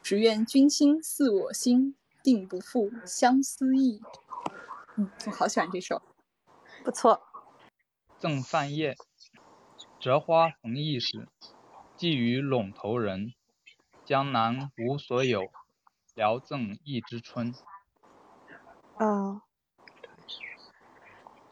[0.00, 4.00] 只愿君心似我心，定不负相思意。
[4.96, 6.00] 嗯，我好喜欢这首，
[6.82, 7.22] 不错。
[8.18, 8.96] 赠范晔，
[10.00, 11.28] 折花逢驿使，
[11.98, 13.34] 寄与陇头人。
[14.06, 15.52] 江南无所有，
[16.14, 17.54] 聊赠一枝春。
[18.98, 19.42] 嗯，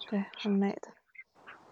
[0.08, 0.94] 对，很美的。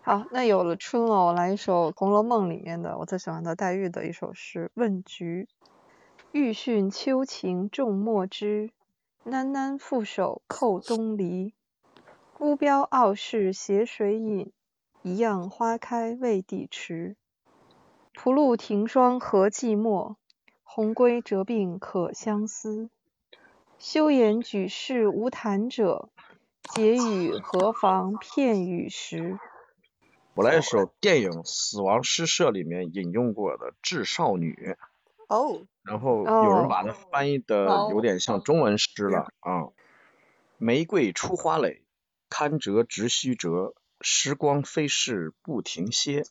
[0.09, 5.47] 好，那有了春了，我来一首《红楼梦》里面的我最喜欢的黛玉的一首诗《问菊》。
[6.33, 8.71] 欲讯秋情重墨汁，
[9.27, 11.53] 喃喃负手扣东篱。
[12.33, 14.51] 孤标傲世斜水饮，
[15.03, 17.15] 一样花开未抵迟。
[18.15, 20.15] 蒲露庭霜何寂寞，
[20.65, 22.89] 红归折鬓可相思。
[23.77, 26.09] 休言举世无谈者，
[26.63, 29.39] 解语何妨片语时。
[30.39, 34.55] 我来一首电影《死亡诗社》里面引用过的《致少女》。
[35.27, 35.67] 哦。
[35.83, 39.71] 然后有人把它翻译的有点像中文诗了啊。
[40.57, 41.83] 玫瑰出花蕾，
[42.31, 43.75] 堪折直须折。
[44.01, 46.23] 时光飞逝不停歇，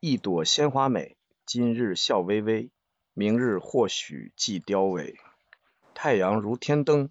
[0.00, 2.70] 一朵鲜花美，今日笑微微，
[3.12, 5.16] 明日或许即凋萎。
[5.92, 7.10] 太阳如天灯，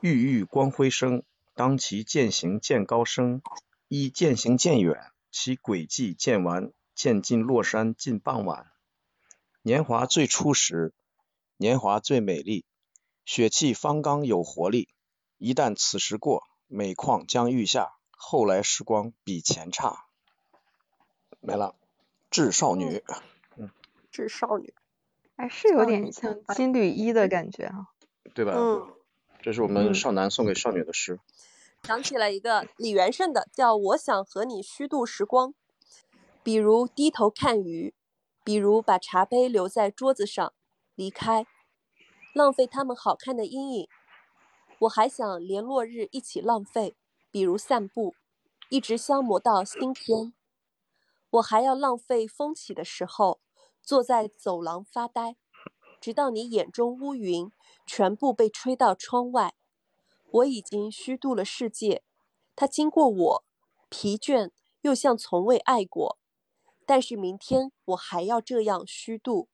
[0.00, 1.22] 郁郁光辉生。
[1.54, 3.40] 当其渐行渐高升，
[3.86, 8.66] 依渐行渐远，其轨迹渐完，渐近落山近傍晚。
[9.62, 10.92] 年华最初时，
[11.56, 12.64] 年华最美丽，
[13.24, 14.88] 血气方刚有活力。
[15.38, 20.06] 一旦此时过，每况将愈下，后来时光比前差。
[21.40, 21.74] 没了，
[22.30, 23.02] 致少女。
[23.56, 23.70] 嗯，
[24.10, 24.74] 致少女。
[25.36, 27.86] 哎，是有点像金缕衣的感觉啊。
[28.34, 28.52] 对吧？
[28.56, 28.92] 嗯，
[29.40, 31.18] 这是我们少男送给少女的诗。
[31.82, 35.54] 想起了一个李元胜的，叫“我想和你虚度时光”，
[36.44, 37.94] 比如低头看鱼，
[38.44, 40.52] 比如把茶杯留在桌子上
[40.94, 41.46] 离开，
[42.34, 43.88] 浪费他们好看的阴影。
[44.80, 46.96] 我还想连落日一起浪费，
[47.30, 48.14] 比如散步，
[48.68, 50.32] 一直消磨到星天。
[51.30, 53.40] 我还要浪费风起的时候，
[53.82, 55.36] 坐在走廊发呆。
[56.00, 57.50] 直到你眼中乌云
[57.86, 59.54] 全部被吹到窗外，
[60.32, 62.02] 我已经虚度了世界。
[62.54, 63.44] 它经过我，
[63.88, 64.50] 疲倦
[64.82, 66.18] 又像从未爱过。
[66.86, 69.48] 但是明天我还要这样虚度。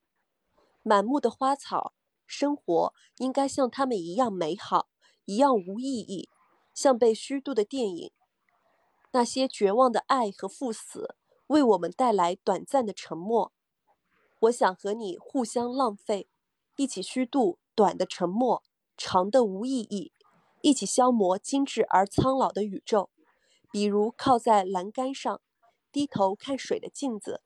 [0.83, 1.95] 满目的花草，
[2.27, 4.89] 生活应该像他们一样美好，
[5.25, 6.29] 一样无意义，
[6.73, 8.13] 像被虚度的电影。
[9.13, 11.15] 那些绝望的爱和赴死，
[11.49, 13.53] 为我们带来短暂的沉默。
[14.41, 16.29] 我想和你互相浪费。
[16.77, 18.63] 一起虚度短的沉默，
[18.99, 20.13] 长的无意义；
[20.67, 23.09] 一起消磨精致而苍老的宇宙。
[23.71, 25.41] 比如靠在栏杆上，
[25.93, 27.41] 低头看水的镜子，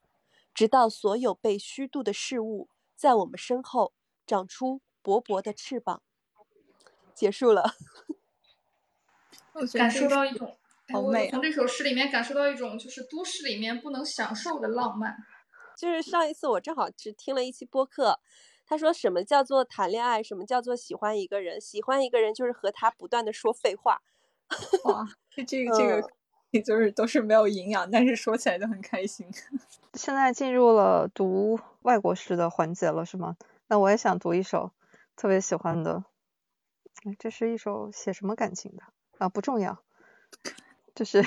[0.54, 3.92] 直到所有被虚度的事物在我们身后
[4.26, 6.02] 长出薄薄的翅膀。
[7.14, 7.74] 结束了。
[9.74, 10.56] 感受到一种，
[10.90, 15.14] 好美从这首诗里面感受到一种，就是都市里面不能享受的浪漫。
[15.76, 18.18] 就是上一次我正好是听了一期播客。
[18.70, 20.22] 他说：“什么叫做谈恋爱？
[20.22, 21.60] 什么叫做喜欢一个人？
[21.60, 24.00] 喜欢一个人就是和他不断的说废话。”
[24.84, 29.28] 哇，这这个这个，就是都是没有营养，但是说起来就很开心。
[29.94, 33.36] 现在进入了读外国诗的环节了，是吗？
[33.66, 34.70] 那我也想读一首
[35.16, 36.04] 特别喜欢的。
[37.18, 38.84] 这是一首写什么感情的
[39.18, 39.28] 啊？
[39.28, 39.82] 不重要，
[40.94, 41.26] 就是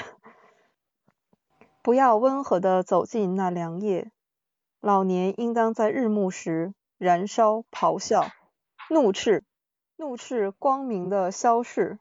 [1.82, 4.14] 不要温和的走进那凉夜，
[4.80, 6.74] 老年应当在日暮时。
[7.04, 8.28] 燃烧、咆哮、
[8.90, 9.44] 怒斥、
[9.98, 12.00] 怒斥光明的消逝。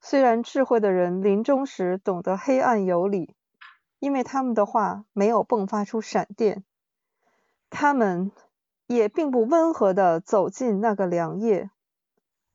[0.00, 3.34] 虽然智慧的人临终时懂得黑暗有理，
[3.98, 6.64] 因为他们的话没有迸发出闪电，
[7.68, 8.32] 他们
[8.86, 11.70] 也并不温和地走进那个凉夜。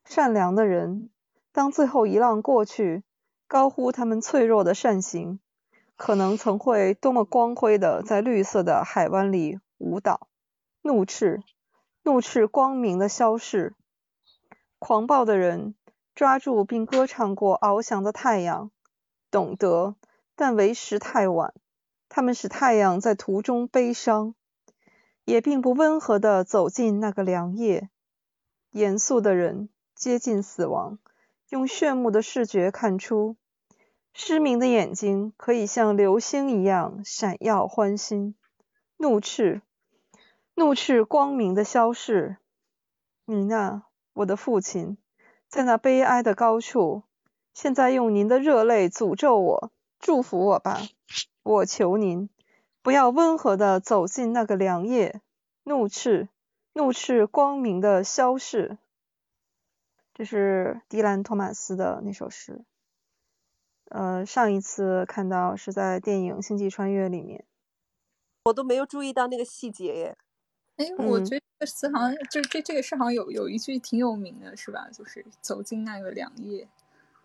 [0.05, 1.11] 善良的人，
[1.51, 3.03] 当最后一浪过去，
[3.47, 5.39] 高呼他们脆弱的善行，
[5.95, 10.27] 可能曾会多么光辉地在绿色的海湾里舞蹈。
[10.83, 11.41] 怒斥，
[12.03, 13.73] 怒斥光明的消逝。
[14.79, 15.75] 狂暴的人
[16.13, 18.69] 抓住并歌唱过翱翔的太阳，
[19.31, 19.95] 懂得，
[20.35, 21.53] 但为时太晚。
[22.09, 24.35] 他们使太阳在途中悲伤，
[25.23, 27.89] 也并不温和地走进那个凉夜。
[28.71, 30.99] 严肃的人接近死亡，
[31.49, 33.37] 用炫目的视觉看出，
[34.13, 38.35] 失明的眼睛可以像流星一样闪耀欢欣。
[38.97, 39.61] 怒斥，
[40.55, 42.37] 怒斥光明的消逝。
[43.25, 43.83] 你那。
[44.15, 44.99] 我的父亲，
[45.47, 47.01] 在那悲哀的高处，
[47.51, 50.81] 现在用您的热泪诅咒我，祝福我吧！
[51.41, 52.29] 我求您，
[52.83, 55.19] 不要温和地走进那个凉夜。
[55.63, 56.29] 怒斥，
[56.73, 58.77] 怒斥光明的消逝。
[60.13, 62.63] 这是迪兰·托马斯的那首诗。
[63.89, 67.43] 呃，上一次看到是在电影《星际穿越》里面，
[68.45, 70.17] 我都没有注意到那个细节耶。
[70.77, 74.87] 哎，我觉得这好像就这这个诗好像有有一句挺有名的，是吧？
[74.91, 76.67] 就是走进那个凉夜。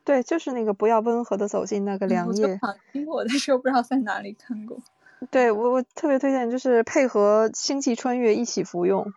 [0.04, 2.58] 对，就是那个不要温和的走进那个凉夜。
[2.62, 4.78] 我听过，但是我不知道在哪里看过。
[5.30, 9.12] 对我我特别推荐，就是配合《星际穿越》一起服用。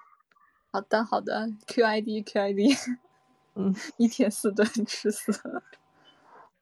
[0.72, 2.98] 好的好的，QID QID，
[3.56, 5.62] 嗯， 一天四顿吃死了。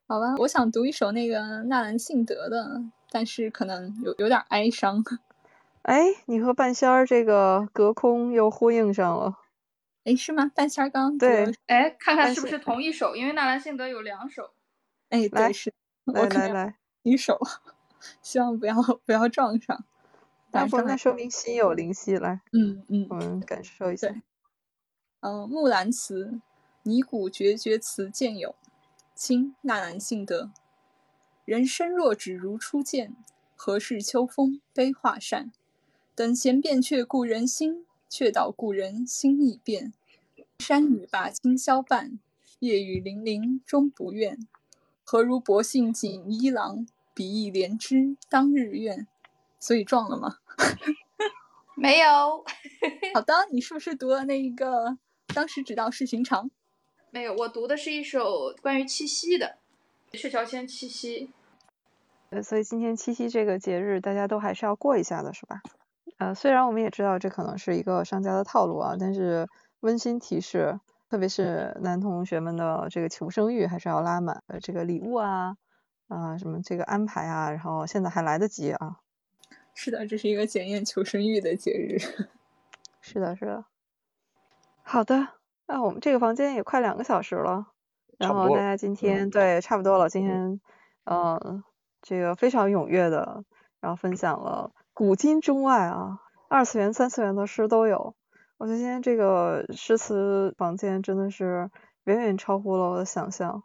[0.07, 5.03] 好吧，我想读一首那个纳兰性德的，但是可能有有点哀伤。
[5.83, 9.39] 哎，你和半仙儿这个隔空又呼应上了。
[10.03, 10.51] 哎，是吗？
[10.55, 13.15] 半仙儿刚对，哎，看看是不是同一首？
[13.15, 14.51] 因为纳兰性德有两首。
[15.09, 15.73] 哎，对，是。
[16.05, 17.39] 来来来， 一首，
[18.23, 18.75] 希望不要
[19.05, 19.85] 不要撞上。
[20.51, 24.07] 那不那说明心有灵犀，来，嗯嗯，我们感受一下。
[25.19, 26.39] 嗯，木兰辞，
[26.81, 28.55] 拟古绝绝词见有，
[29.13, 30.49] 清纳兰性德。
[31.45, 33.15] 人生若只如初见，
[33.55, 35.51] 何事秋风悲画扇？
[36.19, 39.93] 等闲变却故人心，却道故人心易变。
[40.59, 42.19] 山雨把清宵伴，
[42.59, 44.37] 夜雨霖铃终不怨。
[45.05, 49.07] 何如薄幸锦衣郎，比翼连枝当日愿。
[49.61, 50.39] 所以撞了吗？
[51.77, 52.43] 没有。
[53.13, 54.97] 好的，你是不是读了那一个？
[55.33, 56.51] 当时只道是寻常。
[57.11, 59.55] 没有，我读的是一首关于七夕的
[60.17, 61.27] 《鹊桥仙七夕》。
[62.31, 65.61] 呃，所以今天七夕这个节日，大家都还是要过一下的，是吧？
[66.19, 69.47] 呃，虽然我们也知道这可能是一个商家的套路啊，但是
[69.79, 70.77] 温馨提示，
[71.09, 74.43] 特别是男同学们的这个求生欲还是要拉满。
[74.47, 75.55] 呃，这个礼物啊，
[76.09, 78.99] 啊什么这个安排啊，然后现在还来得及啊。
[79.73, 81.97] 是的，这是一个检验求生欲的节日。
[83.01, 83.65] 是的，是的。
[84.83, 85.15] 好的，
[85.67, 87.67] 那我们这个房间也快两个小时了，
[88.17, 90.59] 然后大家今天对差不多了，今天
[91.05, 91.63] 嗯
[92.01, 93.43] 这个非常踊跃的，
[93.79, 94.71] 然后分享了。
[94.99, 96.19] 古今中外啊，
[96.49, 98.15] 二次元、三次元的诗都有。
[98.57, 101.71] 我觉得今天这个诗词房间真的是
[102.03, 103.63] 远远超乎了我的想象。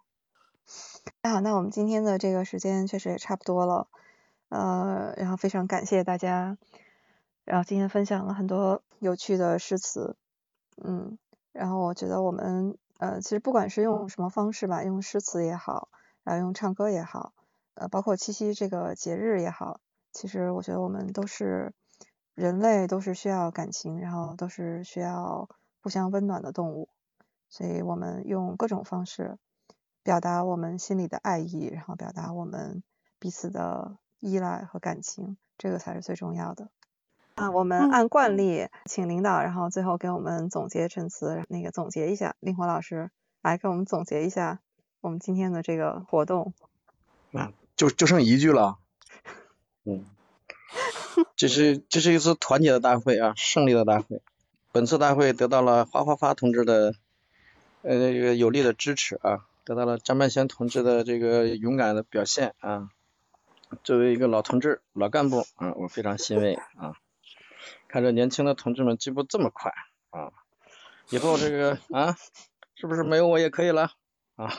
[1.23, 3.89] 那好，那我们今天的这个时间确实也差不多了，
[4.49, 6.57] 呃，然后非常感谢大家，
[7.43, 10.17] 然后今天分享了很多有趣的诗词，
[10.85, 11.19] 嗯，
[11.51, 15.89] 然后我觉得我们呃，其实不管是用什么方式吧，用诗词也好，
[16.23, 17.33] 然后用唱歌也好，
[17.75, 19.81] 呃，包括七夕这个节日也好。
[20.15, 21.75] 其实我觉得我们都是
[22.35, 25.49] 人类，都是需要感情，然后都是需要
[25.83, 26.89] 互相温暖的动物，
[27.49, 29.37] 所以我们用各种方式
[30.05, 32.85] 表达我们心里的爱意，然后表达我们
[33.19, 36.71] 彼此的依赖和感情，这个才是最重要的。
[37.35, 43.11] 啊，我们按惯例请领导，然后最后给我们总结陈词，那个总结一下，令狐老师
[43.43, 44.61] 来给我们总结一下
[45.01, 46.55] 我们今天的这个活动。
[47.33, 48.79] 啊，就就剩一句了。
[49.85, 50.05] 嗯，
[51.37, 54.21] 这是这是一次团结的大会啊，胜利的大会。
[54.73, 56.95] 本次大会得到了花花花同志的
[57.83, 62.91] 呃这个有力的支持啊，得到了张半仙同志的这个勇敢的表现啊。
[63.83, 66.95] 作为一个老同志、老干部啊，我非常欣慰啊。
[67.89, 69.73] 看着年轻的同志们进步这么快
[70.11, 70.33] 啊，
[71.11, 72.17] 以后这个啊，
[72.75, 73.93] 是不是没有我也可以了
[74.37, 74.53] 啊？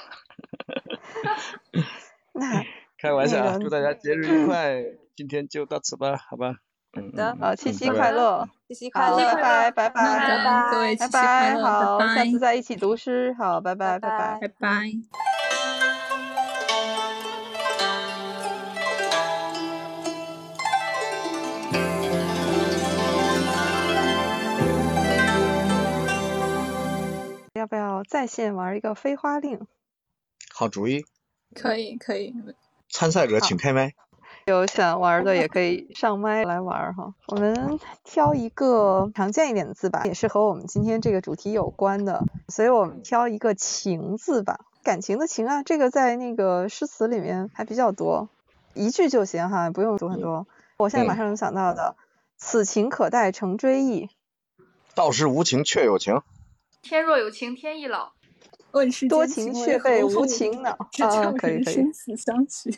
[2.33, 2.63] 那
[2.97, 4.83] 开玩笑啊，祝大家节日愉快。
[5.15, 6.55] 今天就到此吧，好吧。
[6.91, 14.91] 好的，好，七夕快乐，七夕快乐，拜拜，拜拜，拜拜，各位拜拜，好，下次再一起读诗，好，拜拜，拜拜，拜拜。
[27.53, 29.65] 要不要在线玩一个飞花令？
[30.53, 31.05] 好主意。
[31.53, 32.33] 可以，可以。
[32.89, 33.93] 参赛者请开麦。
[34.47, 37.15] 有想玩的也可以上麦来玩哈。
[37.29, 48.29] 我们挑一个常见一点的字吧，也是和我们今天这个主题有关的，所以我们挑一个“情”字吧，感情的“情”啊，这个在那个诗词里面还比较多，
[48.75, 50.45] 一句就行哈，不用读很多。
[50.77, 51.95] 我现在马上能想到的
[52.37, 54.09] ，“此情可待成追忆”，
[54.93, 56.21] 道是无情却有情，
[56.83, 58.11] 天若有情天亦老，
[58.73, 60.69] 问世多情却被无情恼。
[60.69, 61.73] 啊，可以可以。
[61.73, 62.77] 生死相许。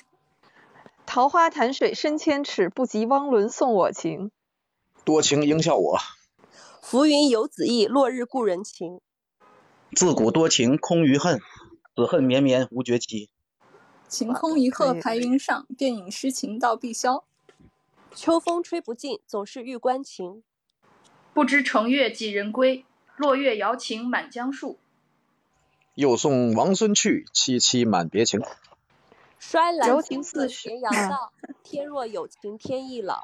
[1.07, 4.29] 桃花潭水深千尺，不及汪伦送我情。
[5.05, 5.97] 多情应笑我。
[6.81, 8.99] 浮云游子意，落日故人情。
[9.95, 11.39] 自古多情空余恨，
[11.95, 13.29] 此恨绵绵无绝期。
[14.09, 17.23] 晴空一鹤排云上，便引诗情到碧霄。
[18.13, 20.43] 秋风吹不尽，总是玉关情。
[21.33, 22.85] 不知乘月几人归？
[23.15, 24.77] 落月摇情满江树。
[25.95, 28.41] 又送王孙去，萋萋满别情。
[29.39, 31.31] 衰兰柔情似斜阳 道，
[31.63, 33.23] 天若有情天亦老。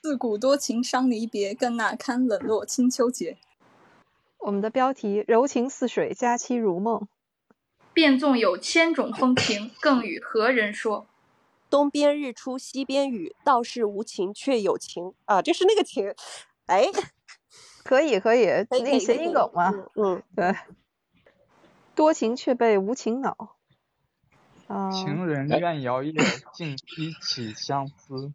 [0.00, 3.38] 自古多情伤离别，更那堪冷落清秋节。
[4.38, 7.08] 我们的标题：柔情似水，佳期如梦。
[7.92, 11.06] 便纵有千种风情，更与何人说？
[11.68, 15.42] 东边日出西边雨，道是无情却有情啊！
[15.42, 16.14] 就是那个情，
[16.66, 16.86] 哎，
[17.82, 19.72] 可以可以，可以那个谐音梗嘛。
[19.96, 20.54] 嗯，对。
[21.96, 23.55] 多情却被无情恼。
[24.68, 24.90] 啊。
[24.90, 26.12] 情人怨遥夜，
[26.54, 28.32] 竟夕起相思。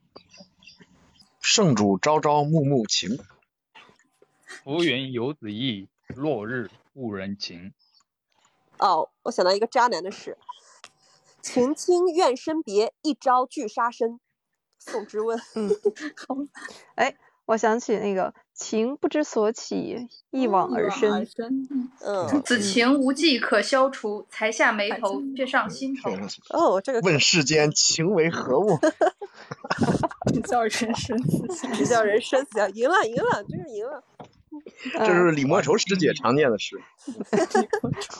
[1.39, 3.19] 圣主朝朝暮暮情。
[4.63, 7.73] 浮云游子意，落日故人情。
[8.77, 10.37] 哦，我想到一个渣男的事：
[11.41, 14.19] 情亲怨深别，一朝俱杀身。
[14.77, 15.39] 宋之问。
[15.55, 15.69] 嗯，
[16.27, 16.35] 好。
[16.95, 17.15] 哎，
[17.45, 21.27] 我想起那个情不知所起，一往而深。
[22.05, 26.11] 嗯，此情无计可消除，才下眉头，却上心头。
[26.51, 27.01] 哦，这个。
[27.01, 28.79] 问世间情为何物？
[30.33, 31.17] 只叫人生
[31.49, 32.71] 死，只叫人生死。
[32.73, 34.03] 赢了，赢了，真是赢了。
[34.93, 36.81] 这是李莫愁师姐常念的诗。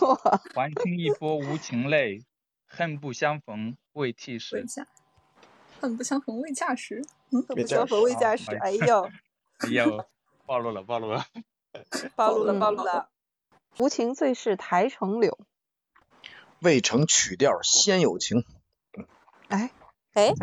[0.55, 2.23] 还听一波无情泪，
[2.67, 4.65] 恨不相逢未嫁时。
[5.81, 7.01] 恨不相逢未嫁时。
[7.31, 8.55] 恨不相逢未嫁时。
[8.57, 9.09] 哎呦，
[9.59, 10.05] 哎呦，
[10.45, 11.25] 暴露了，暴露了，
[12.15, 13.09] 暴露了，暴露了。
[13.79, 15.39] 无情最是台城柳，
[16.59, 18.45] 未成曲调先有情。
[19.47, 19.71] 哎
[20.13, 20.33] 哎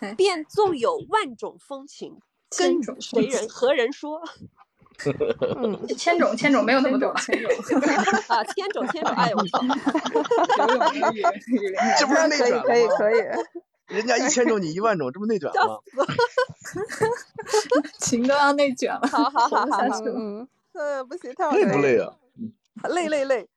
[0.00, 2.20] 哎，便纵有万种风情，
[2.58, 4.22] 跟谁人何人说？
[5.56, 7.50] 嗯，千种千种没有那么多，千种
[8.28, 9.58] 啊，千种千种，哎呦我操！
[11.98, 13.22] 这不是那可以可以可以。
[13.86, 15.78] 人家一千种，你一万种，这不内卷吗？
[17.98, 22.16] 情都 要内卷了，好好好好好，嗯嗯，不行，太累不累啊？
[22.88, 23.48] 累 累累。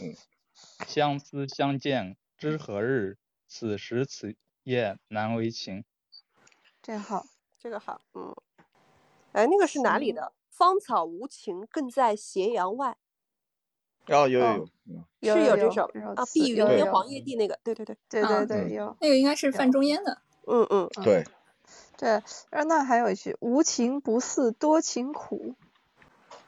[0.00, 0.14] 嗯，
[0.86, 3.18] 相思相见知何日？
[3.48, 4.34] 此时此
[4.64, 5.84] 夜难为情。
[6.82, 7.26] 这好，
[7.58, 8.34] 这个好，嗯。
[9.32, 10.32] 哎，那个是哪里的？
[10.50, 12.96] 芳草无情，更在斜阳外。
[14.08, 14.68] 哦，有有
[15.20, 15.84] 有，是有这首
[16.16, 20.18] 啊，碧云天黄叶地那个，对对对，对对对，有那个应该是范仲淹的。
[20.46, 21.24] 嗯嗯，对。
[21.96, 22.20] 对，
[22.66, 25.54] 那还有一句“无情不似多情苦”。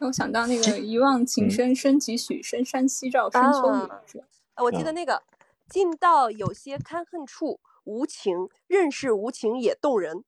[0.00, 4.24] 让我想到那个“一忘情深深几许，深山夕照深秋雨”是吧？
[4.56, 5.22] 我记得那个
[5.70, 10.24] “近道有些堪恨处，无情任是无情也动人”，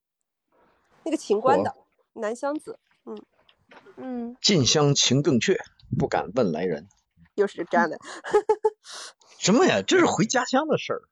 [1.03, 1.75] 那个秦观的
[2.13, 2.79] 南乡子。
[3.05, 3.21] 嗯
[3.97, 4.37] 嗯。
[4.41, 5.59] 近乡情更怯，
[5.99, 6.87] 不敢问来人。
[7.37, 7.99] 又是渣男。
[9.39, 9.81] 什么呀？
[9.81, 11.03] 这是回家乡的事儿。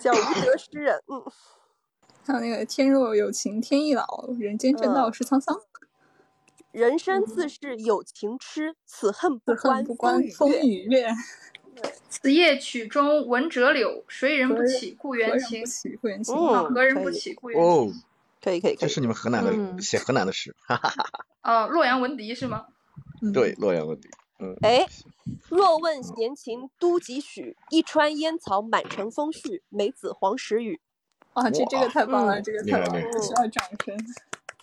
[0.00, 1.02] 叫无德诗人。
[1.06, 1.24] 嗯。
[2.26, 5.58] 还有那个“天若有情天亦老，人间正道是沧桑”。
[6.72, 11.08] 人生自是有情痴，此恨不关不关风雨月。
[12.10, 15.64] 此夜曲中闻折柳，谁人不起故园情？
[16.02, 17.66] 故园情，何人不起故园情？
[17.66, 17.90] 哦，
[18.42, 21.24] 可以可以，这是你们河南的写河南的诗，哈哈哈哈。
[21.42, 22.66] 哦，洛阳文迪是吗？
[23.32, 24.08] 对，洛阳问题。
[24.38, 24.56] 嗯。
[24.62, 24.86] 哎，
[25.48, 27.56] 若问闲情都几许？
[27.70, 30.80] 一川烟草满城风絮，梅子黄时雨。
[31.34, 33.96] 哇，这这个太棒了，这个太棒了，需要掌声。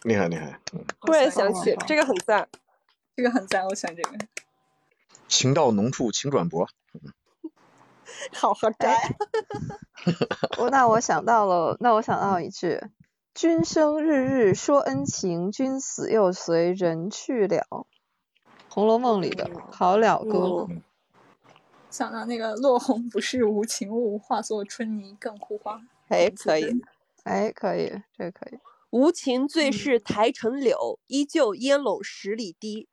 [0.03, 0.83] 厉害厉害，嗯。
[1.01, 2.47] 突然想起这个很赞，
[3.15, 4.17] 这个很赞，我喜欢这个。
[5.27, 6.67] 情到浓处请转薄。
[8.33, 8.95] 好好宅。
[10.57, 12.81] 我那我想到了，那我想到一句：
[13.33, 17.65] 君生日日说恩情，君死又随人去了。
[18.75, 20.67] 《红楼梦》里的好了歌。
[21.89, 25.81] 想到那个落红不是无情物，化作春泥更护花。
[26.09, 26.81] 哎，可以，
[27.23, 28.59] 哎，可以，这个可以。
[28.89, 32.89] 无情最是台城柳，依旧烟笼十里堤。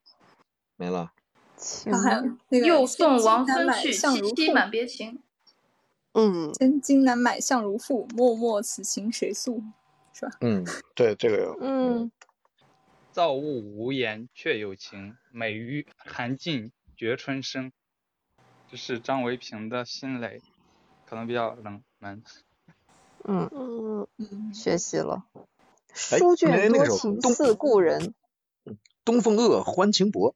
[0.76, 1.10] 没了。
[1.56, 5.20] 情还有那个又送王孙去，萋萋满别情。
[6.12, 9.64] 嗯，千金难买相如赋，脉脉此情谁诉？
[10.12, 10.32] 是吧？
[10.42, 10.64] 嗯，
[10.94, 11.58] 对，这个有。
[11.60, 12.12] 嗯，
[13.12, 17.70] 造物无言却有情，美于寒尽觉春生。
[18.70, 20.40] 这是张维平的心累，
[21.04, 22.22] 可能比较冷门。
[23.24, 25.24] 嗯嗯嗯，学习了。
[26.10, 28.14] 哎书卷多情似故人。
[29.04, 30.34] 东风恶，欢情薄。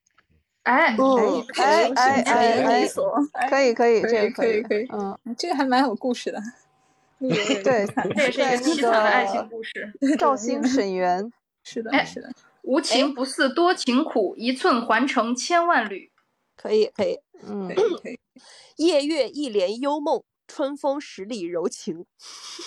[0.65, 2.89] 哎嗯哎哎哎
[3.33, 6.43] 哎，可以可以，可以这个以可以可以，嗯，这个还蛮有故事的。
[7.19, 9.91] 对这也是一个凄惨的爱情故事。
[10.19, 11.33] 赵兴沈园。
[11.65, 12.31] 是的，哎是的。
[12.67, 16.11] 无情不似多情苦，一寸还成千万缕。
[16.57, 17.21] 可以可以。
[17.47, 18.19] 嗯，可以可以。
[18.77, 22.05] 夜月一帘幽梦，春风十里柔情。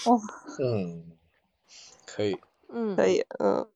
[0.06, 0.20] 哦，
[0.64, 1.18] 嗯，
[2.06, 2.40] 可以。
[2.70, 3.70] 嗯，可以，嗯，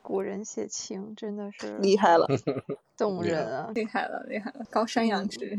[0.00, 2.28] 古人写情真的是厉害了，
[2.96, 3.70] 动人啊！
[3.74, 5.58] 厉害了，厉害了，高山仰止。